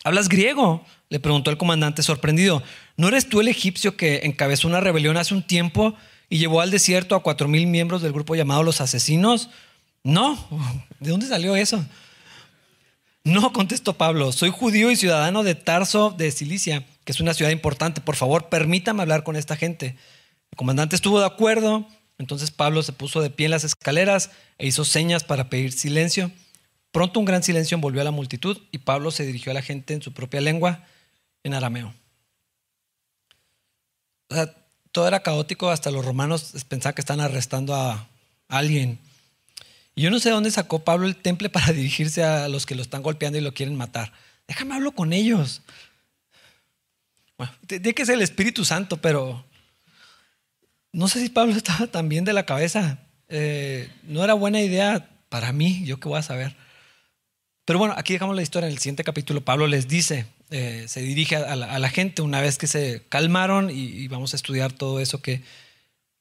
¿Hablas 0.05 0.29
griego? 0.29 0.85
Le 1.09 1.21
preguntó 1.21 1.51
el 1.51 1.59
comandante 1.59 2.03
sorprendido. 2.03 2.63
¿No 2.97 3.09
eres 3.09 3.29
tú 3.29 3.41
el 3.41 3.49
egipcio 3.49 3.97
que 3.97 4.21
encabezó 4.25 4.67
una 4.69 4.81
rebelión 4.81 5.17
hace 5.17 5.35
un 5.35 5.43
tiempo 5.43 5.95
y 6.29 6.39
llevó 6.39 6.61
al 6.61 6.71
desierto 6.71 7.15
a 7.15 7.23
cuatro 7.23 7.49
mil 7.49 7.67
miembros 7.67 8.03
del 8.03 8.13
grupo 8.13 8.35
llamado 8.35 8.63
los 8.63 8.81
asesinos? 8.81 9.51
No, 10.03 10.37
¿de 11.01 11.11
dónde 11.11 11.27
salió 11.27 11.55
eso? 11.57 11.85
No, 13.27 13.53
contestó 13.53 13.95
Pablo, 13.95 14.33
soy 14.33 14.51
judío 14.51 14.91
y 14.91 14.97
ciudadano 14.97 15.43
de 15.43 15.55
Tarso 15.55 16.15
de 16.17 16.31
Cilicia, 16.31 16.87
que 17.05 17.13
es 17.13 17.21
una 17.21 17.35
ciudad 17.35 17.51
importante. 17.51 18.01
Por 18.01 18.17
favor, 18.17 18.49
permítame 18.49 19.03
hablar 19.03 19.25
con 19.25 19.37
esta 19.37 19.57
gente. 19.57 19.97
El 20.53 20.57
comandante 20.57 20.97
estuvo 20.97 21.21
de 21.21 21.27
acuerdo 21.27 21.87
entonces 22.19 22.51
Pablo 22.51 22.83
se 22.83 22.93
puso 22.93 23.21
de 23.21 23.31
pie 23.31 23.47
en 23.47 23.51
las 23.51 23.65
escaleras 23.65 24.31
e 24.59 24.67
hizo 24.67 24.85
señas 24.85 25.25
para 25.25 25.51
pedir 25.51 25.73
silencio. 25.73 26.31
Pronto 26.91 27.21
un 27.21 27.27
gran 27.27 27.43
silencio 27.43 27.75
envolvió 27.75 28.01
a 28.01 28.05
la 28.05 28.11
multitud 28.11 28.59
y 28.73 28.79
Pablo 28.79 29.11
se 29.11 29.27
dirigió 29.27 29.51
a 29.51 29.55
la 29.55 29.63
gente 29.63 29.93
en 29.93 30.03
su 30.03 30.13
propia 30.13 30.41
lengua, 30.41 30.85
en 31.43 31.55
arameo. 31.55 31.95
todo 34.93 35.09
era 35.09 35.23
caótico, 35.23 35.71
hasta 35.71 35.91
los 35.91 36.05
romanos 36.05 36.55
pensaban 36.69 36.95
que 36.95 37.03
estaban 37.03 37.25
arrestando 37.25 37.75
a 37.75 38.09
alguien. 38.49 38.99
Yo 39.97 40.11
no 40.11 40.19
sé 40.19 40.31
dónde 40.31 40.51
sacó 40.51 40.85
Pablo 40.85 41.07
el 41.07 41.17
temple 41.17 41.49
para 41.49 41.73
dirigirse 41.73 42.23
a 42.23 42.49
los 42.49 42.67
que 42.67 42.75
lo 42.75 42.83
están 42.83 43.03
golpeando 43.03 43.39
y 43.39 43.43
lo 43.43 43.55
quieren 43.55 43.77
matar. 43.77 44.13
Déjame 44.47 44.75
hablo 44.75 44.93
con 44.93 45.13
ellos. 45.13 45.63
Bueno, 47.39 47.53
tiene 47.67 47.95
que 47.95 48.07
ser 48.07 48.15
el 48.15 48.23
Espíritu 48.23 48.65
Santo, 48.65 48.99
pero 48.99 49.45
no 50.93 51.09
sé 51.09 51.21
si 51.21 51.29
Pablo 51.29 51.53
estaba 51.57 51.87
tan 51.87 52.09
bien 52.09 52.25
de 52.25 52.33
la 52.33 52.47
cabeza. 52.47 53.01
Eh, 53.29 53.91
no 54.05 54.23
era 54.23 54.35
buena 54.35 54.61
idea 54.61 55.09
para 55.29 55.53
mí, 55.53 55.83
yo 55.85 55.99
qué 55.99 56.09
voy 56.09 56.19
a 56.19 56.23
saber. 56.23 56.55
Pero 57.65 57.81
bueno, 57.81 57.95
aquí 57.97 58.13
dejamos 58.13 58.37
la 58.37 58.43
historia. 58.43 58.69
En 58.69 58.73
el 58.73 58.79
siguiente 58.79 59.03
capítulo, 59.03 59.45
Pablo 59.45 59.67
les 59.67 59.89
dice, 59.89 60.27
eh, 60.51 60.85
se 60.87 61.01
dirige 61.01 61.37
a 61.37 61.57
la, 61.57 61.89
gente 61.91 62.23
una 62.23 62.41
vez 62.41 62.59
que 62.59 62.69
se 62.69 63.03
calmaron 63.09 63.71
y, 63.71 64.07
vamos 64.07 64.33
a 64.33 64.37
estudiar 64.37 64.73
todo 64.73 65.01
eso 65.01 65.21
que 65.21 65.43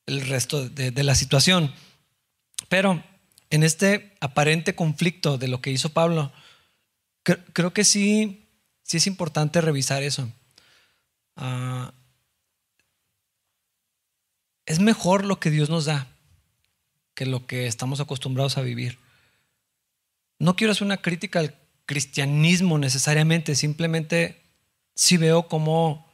el 0.07 0.27
resto 0.27 0.67
de, 0.67 1.03
la 1.03 1.13
situación. 1.13 1.71
Pero 2.67 3.03
en 3.55 3.63
este 3.63 4.15
aparente 4.19 4.75
conflicto 4.75 5.37
de 5.37 5.47
lo 5.47 5.61
que 5.61 5.71
hizo 5.71 5.89
Pablo, 5.89 6.31
creo 7.23 7.73
que 7.73 7.83
sí, 7.83 8.47
sí 8.83 8.97
es 8.97 9.07
importante 9.07 9.61
revisar 9.61 10.03
eso. 10.03 10.31
Ah, 11.35 11.93
es 14.65 14.79
mejor 14.79 15.25
lo 15.25 15.39
que 15.39 15.51
Dios 15.51 15.69
nos 15.69 15.85
da 15.85 16.07
que 17.15 17.25
lo 17.25 17.47
que 17.47 17.65
estamos 17.65 17.99
acostumbrados 17.99 18.57
a 18.57 18.61
vivir. 18.61 18.99
No 20.37 20.55
quiero 20.55 20.71
hacer 20.71 20.85
una 20.85 21.01
crítica 21.01 21.39
al 21.39 21.55
cristianismo 21.85 22.77
necesariamente, 22.77 23.55
simplemente 23.55 24.43
sí 24.95 25.17
veo 25.17 25.47
como 25.47 26.05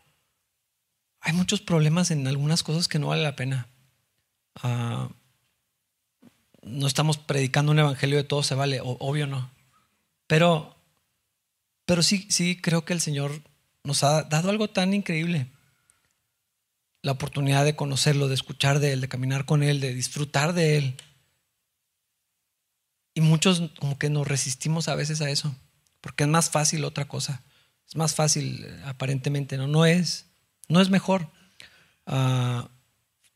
hay 1.20 1.34
muchos 1.34 1.62
problemas 1.62 2.12
en 2.12 2.28
algunas 2.28 2.64
cosas 2.64 2.88
que 2.88 3.00
no 3.00 3.08
vale 3.08 3.24
la 3.24 3.36
pena. 3.36 3.68
Ah, 4.56 5.10
no 6.62 6.88
estamos 6.88 7.18
predicando 7.18 7.72
un 7.72 7.80
evangelio 7.80 8.18
de 8.18 8.24
todo 8.24 8.44
se 8.44 8.56
vale, 8.56 8.80
obvio 8.84 9.28
no. 9.28 9.52
Pero, 10.28 10.76
pero 11.86 12.04
sí, 12.04 12.28
sí 12.30 12.60
creo 12.60 12.86
que 12.86 12.94
el 12.94 13.02
Señor 13.02 13.42
nos 13.84 14.04
ha 14.04 14.24
dado 14.24 14.50
algo 14.50 14.70
tan 14.70 14.94
increíble 14.94 15.48
la 17.02 17.14
oportunidad 17.14 17.66
de 17.66 17.76
conocerlo, 17.76 18.28
de 18.28 18.36
escuchar 18.36 18.80
de 18.80 18.94
Él, 18.94 19.02
de 19.02 19.10
caminar 19.10 19.46
con 19.46 19.64
Él, 19.64 19.80
de 19.80 19.94
disfrutar 19.94 20.54
de 20.54 20.78
Él. 20.78 20.96
Y 23.14 23.22
muchos 23.22 23.72
como 23.80 23.98
que 23.98 24.10
nos 24.10 24.28
resistimos 24.28 24.88
a 24.88 24.96
veces 24.96 25.22
a 25.22 25.30
eso, 25.30 25.56
porque 26.00 26.24
es 26.24 26.30
más 26.30 26.50
fácil 26.50 26.86
otra 26.86 27.08
cosa. 27.08 27.44
Es 27.88 27.96
más 27.96 28.16
fácil 28.16 28.68
aparentemente, 28.86 29.58
¿no? 29.58 29.68
No 29.68 29.86
es, 29.86 30.28
no 30.70 30.80
es 30.80 30.90
mejor. 30.90 31.30
Ah, 32.06 32.70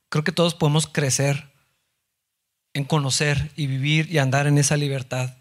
creo 0.09 0.23
que 0.23 0.31
todos 0.31 0.53
podemos 0.53 0.87
crecer 0.87 1.51
en 2.75 2.83
conocer 2.83 3.51
y 3.55 3.67
vivir 3.67 4.11
y 4.11 4.17
andar 4.17 4.47
en 4.47 4.57
esa 4.57 4.75
libertad, 4.75 5.33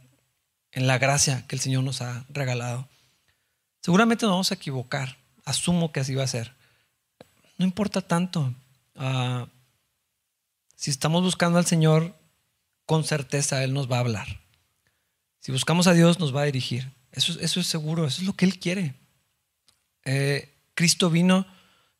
en 0.71 0.87
la 0.87 0.99
gracia 0.99 1.45
que 1.49 1.57
el 1.57 1.61
Señor 1.61 1.83
nos 1.83 2.01
ha 2.01 2.25
regalado. 2.29 2.89
Seguramente 3.83 4.25
nos 4.25 4.35
vamos 4.35 4.53
a 4.53 4.55
equivocar, 4.55 5.19
asumo 5.45 5.91
que 5.91 5.99
así 5.99 6.15
va 6.15 6.23
a 6.23 6.29
ser. 6.29 6.55
No 7.59 7.65
importa 7.65 8.01
tanto. 8.01 8.55
Ah, 8.95 9.49
si 10.77 10.93
estamos 10.93 11.25
buscando 11.25 11.59
al 11.59 11.67
Señor, 11.67 12.17
con 12.87 13.03
certeza 13.03 13.65
Él 13.65 13.75
nos 13.75 13.91
va 13.91 13.97
a 13.97 14.01
hablar. 14.01 14.41
Si 15.41 15.51
buscamos 15.51 15.89
a 15.89 15.93
Dios, 15.93 16.21
nos 16.21 16.35
va 16.35 16.43
a 16.43 16.47
dirigir. 16.47 16.93
Eso, 17.11 17.33
es 17.41 17.67
seguro, 17.67 18.07
eso 18.07 18.21
es 18.21 18.27
lo 18.29 18.35
que 18.35 18.45
Él 18.45 18.61
quiere. 18.61 18.95
Eh, 20.05 20.55
Cristo 20.77 21.11
vino, 21.11 21.47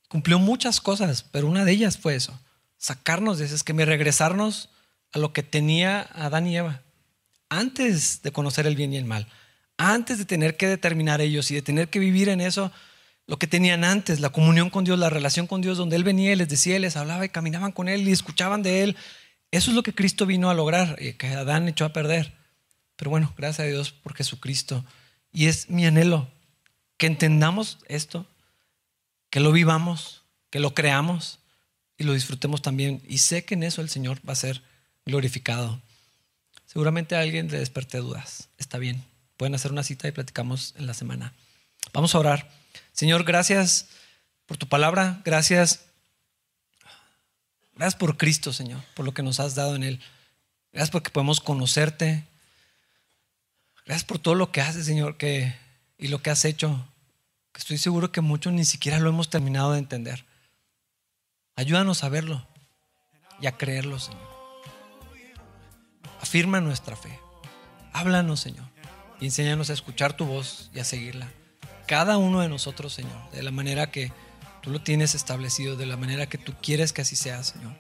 cumplió 0.07 0.39
muchas 0.39 0.81
cosas, 0.81 1.25
pero 1.25 1.49
una 1.49 1.65
de 1.65 1.73
ellas 1.73 1.99
fue 1.99 2.15
eso, 2.15 2.39
sacarnos 2.79 3.39
de 3.39 3.47
eso, 3.47 3.57
es 3.57 3.65
que 3.65 3.73
me 3.73 3.85
regresarnos 3.85 4.69
a 5.15 5.19
lo 5.19 5.33
que 5.33 5.45
tenía 5.45 6.03
Adán 6.13 6.47
y 6.47 6.57
Eva, 6.57 6.83
antes 7.49 8.21
de 8.23 8.33
conocer 8.33 8.67
el 8.67 8.75
bien 8.75 8.93
y 8.93 8.97
el 8.97 9.05
mal, 9.05 9.29
antes 9.79 10.19
de 10.19 10.25
tener 10.25 10.57
que 10.57 10.67
determinar 10.67 11.21
ellos 11.21 11.51
y 11.51 11.55
de 11.55 11.63
tener 11.63 11.89
que 11.89 12.01
vivir 12.01 12.29
en 12.29 12.41
eso, 12.41 12.73
lo 13.27 13.39
que 13.39 13.47
tenían 13.47 13.85
antes, 13.85 14.19
la 14.21 14.31
comunión 14.31 14.71
con 14.71 14.85
Dios, 14.85 14.99
la 14.99 15.11
relación 15.11 15.47
con 15.47 15.63
Dios, 15.63 15.79
donde 15.79 15.97
Él 15.97 16.05
venía 16.05 16.33
y 16.33 16.37
les 16.37 16.49
decía, 16.49 16.79
les 16.81 16.97
hablaba 16.97 17.25
y 17.25 17.29
caminaban 17.29 17.71
con 17.71 17.89
Él 17.89 18.07
y 18.07 18.13
escuchaban 18.13 18.63
de 18.63 18.83
Él. 18.83 18.97
Eso 19.53 19.71
es 19.71 19.77
lo 19.77 19.85
que 19.85 19.95
Cristo 19.95 20.27
vino 20.27 20.51
a 20.51 20.55
lograr, 20.55 20.97
y 21.01 21.13
que 21.15 21.29
Adán 21.29 21.69
echó 21.69 21.85
a 21.85 21.93
perder. 21.93 22.35
Pero 22.97 23.11
bueno, 23.11 23.33
gracias 23.37 23.61
a 23.61 23.71
Dios 23.71 23.93
por 23.93 24.15
Jesucristo. 24.15 24.85
Y 25.33 25.47
es 25.47 25.71
mi 25.71 25.87
anhelo 25.87 26.29
que 26.97 27.07
entendamos 27.07 27.79
esto, 27.89 28.27
que 29.31 29.41
lo 29.41 29.53
vivamos, 29.53 30.23
que 30.51 30.61
lo 30.61 30.75
creamos 30.75 31.39
y 31.97 32.05
lo 32.05 32.13
disfrutemos 32.15 32.63
también. 32.63 33.01
Y 33.09 33.19
sé 33.19 33.45
que 33.45 33.55
en 33.55 33.63
eso 33.63 33.81
el 33.81 33.89
Señor 33.89 34.19
va 34.29 34.33
a 34.33 34.37
ser 34.37 34.63
glorificado. 35.07 35.81
Seguramente 36.67 37.15
a 37.15 37.21
alguien 37.21 37.51
le 37.51 37.59
desperté 37.59 37.99
dudas. 37.99 38.49
Está 38.59 38.79
bien. 38.79 39.05
Pueden 39.37 39.55
hacer 39.55 39.73
una 39.73 39.83
cita 39.83 40.09
y 40.09 40.13
platicamos 40.13 40.75
en 40.77 40.87
la 40.87 40.95
semana. 40.95 41.33
Vamos 41.93 42.15
a 42.15 42.19
orar. 42.19 42.51
Señor, 42.93 43.25
gracias 43.25 43.89
por 44.47 44.57
tu 44.57 44.69
palabra. 44.69 45.21
Gracias. 45.25 45.85
Gracias 47.75 47.97
por 47.97 48.17
Cristo, 48.17 48.53
Señor, 48.53 48.83
por 48.95 49.05
lo 49.05 49.15
que 49.15 49.23
nos 49.23 49.41
has 49.41 49.55
dado 49.55 49.75
en 49.75 49.83
Él. 49.83 50.01
Gracias 50.73 50.91
porque 50.91 51.11
podemos 51.11 51.41
conocerte. 51.41 52.25
Gracias 53.85 54.05
por 54.05 54.19
todo 54.19 54.35
lo 54.35 54.51
que 54.53 54.61
haces, 54.61 54.87
Señor, 54.87 55.17
que, 55.17 55.55
y 55.99 56.09
lo 56.09 56.23
que 56.23 56.31
has 56.31 56.45
hecho. 56.45 56.89
Estoy 57.55 57.79
seguro 57.79 58.11
que 58.13 58.21
muchos 58.21 58.53
ni 58.53 58.65
siquiera 58.65 58.99
lo 58.99 59.11
hemos 59.11 59.31
terminado 59.31 59.73
de 59.73 59.79
entender. 59.79 60.25
Ayúdanos 61.57 62.03
a 62.03 62.09
verlo 62.09 62.47
y 63.41 63.47
a 63.47 63.57
creerlo, 63.57 63.99
Señor. 63.99 64.34
Afirma 66.21 66.61
nuestra 66.61 66.97
fe. 66.97 67.19
Háblanos, 67.93 68.41
Señor, 68.41 68.67
y 69.21 69.27
enséñanos 69.27 69.71
a 69.71 69.73
escuchar 69.73 70.15
tu 70.15 70.27
voz 70.27 70.71
y 70.75 70.81
a 70.81 70.85
seguirla. 70.85 71.29
Cada 71.87 72.17
uno 72.17 72.41
de 72.41 72.49
nosotros, 72.49 72.93
Señor, 72.93 73.31
de 73.31 73.43
la 73.43 73.51
manera 73.51 73.91
que 73.91 74.13
tú 74.63 74.71
lo 74.71 74.81
tienes 74.81 75.15
establecido, 75.15 75.77
de 75.77 75.87
la 75.87 75.97
manera 75.97 76.27
que 76.27 76.39
tú 76.39 76.55
quieres 76.63 76.93
que 76.93 77.03
así 77.03 77.15
sea, 77.15 77.43
Señor. 77.43 77.75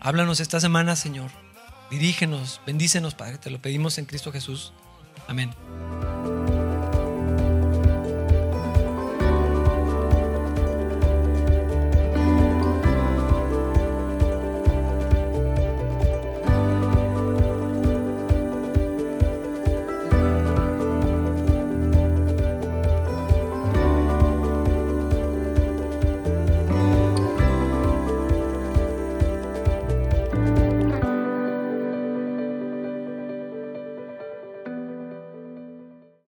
Háblanos 0.00 0.40
esta 0.40 0.60
semana, 0.60 0.96
Señor. 0.96 1.30
Dirígenos, 1.90 2.60
bendícenos, 2.66 3.14
Padre. 3.14 3.38
Te 3.38 3.50
lo 3.50 3.62
pedimos 3.62 3.98
en 3.98 4.06
Cristo 4.06 4.32
Jesús. 4.32 4.72
Amén. 5.28 5.52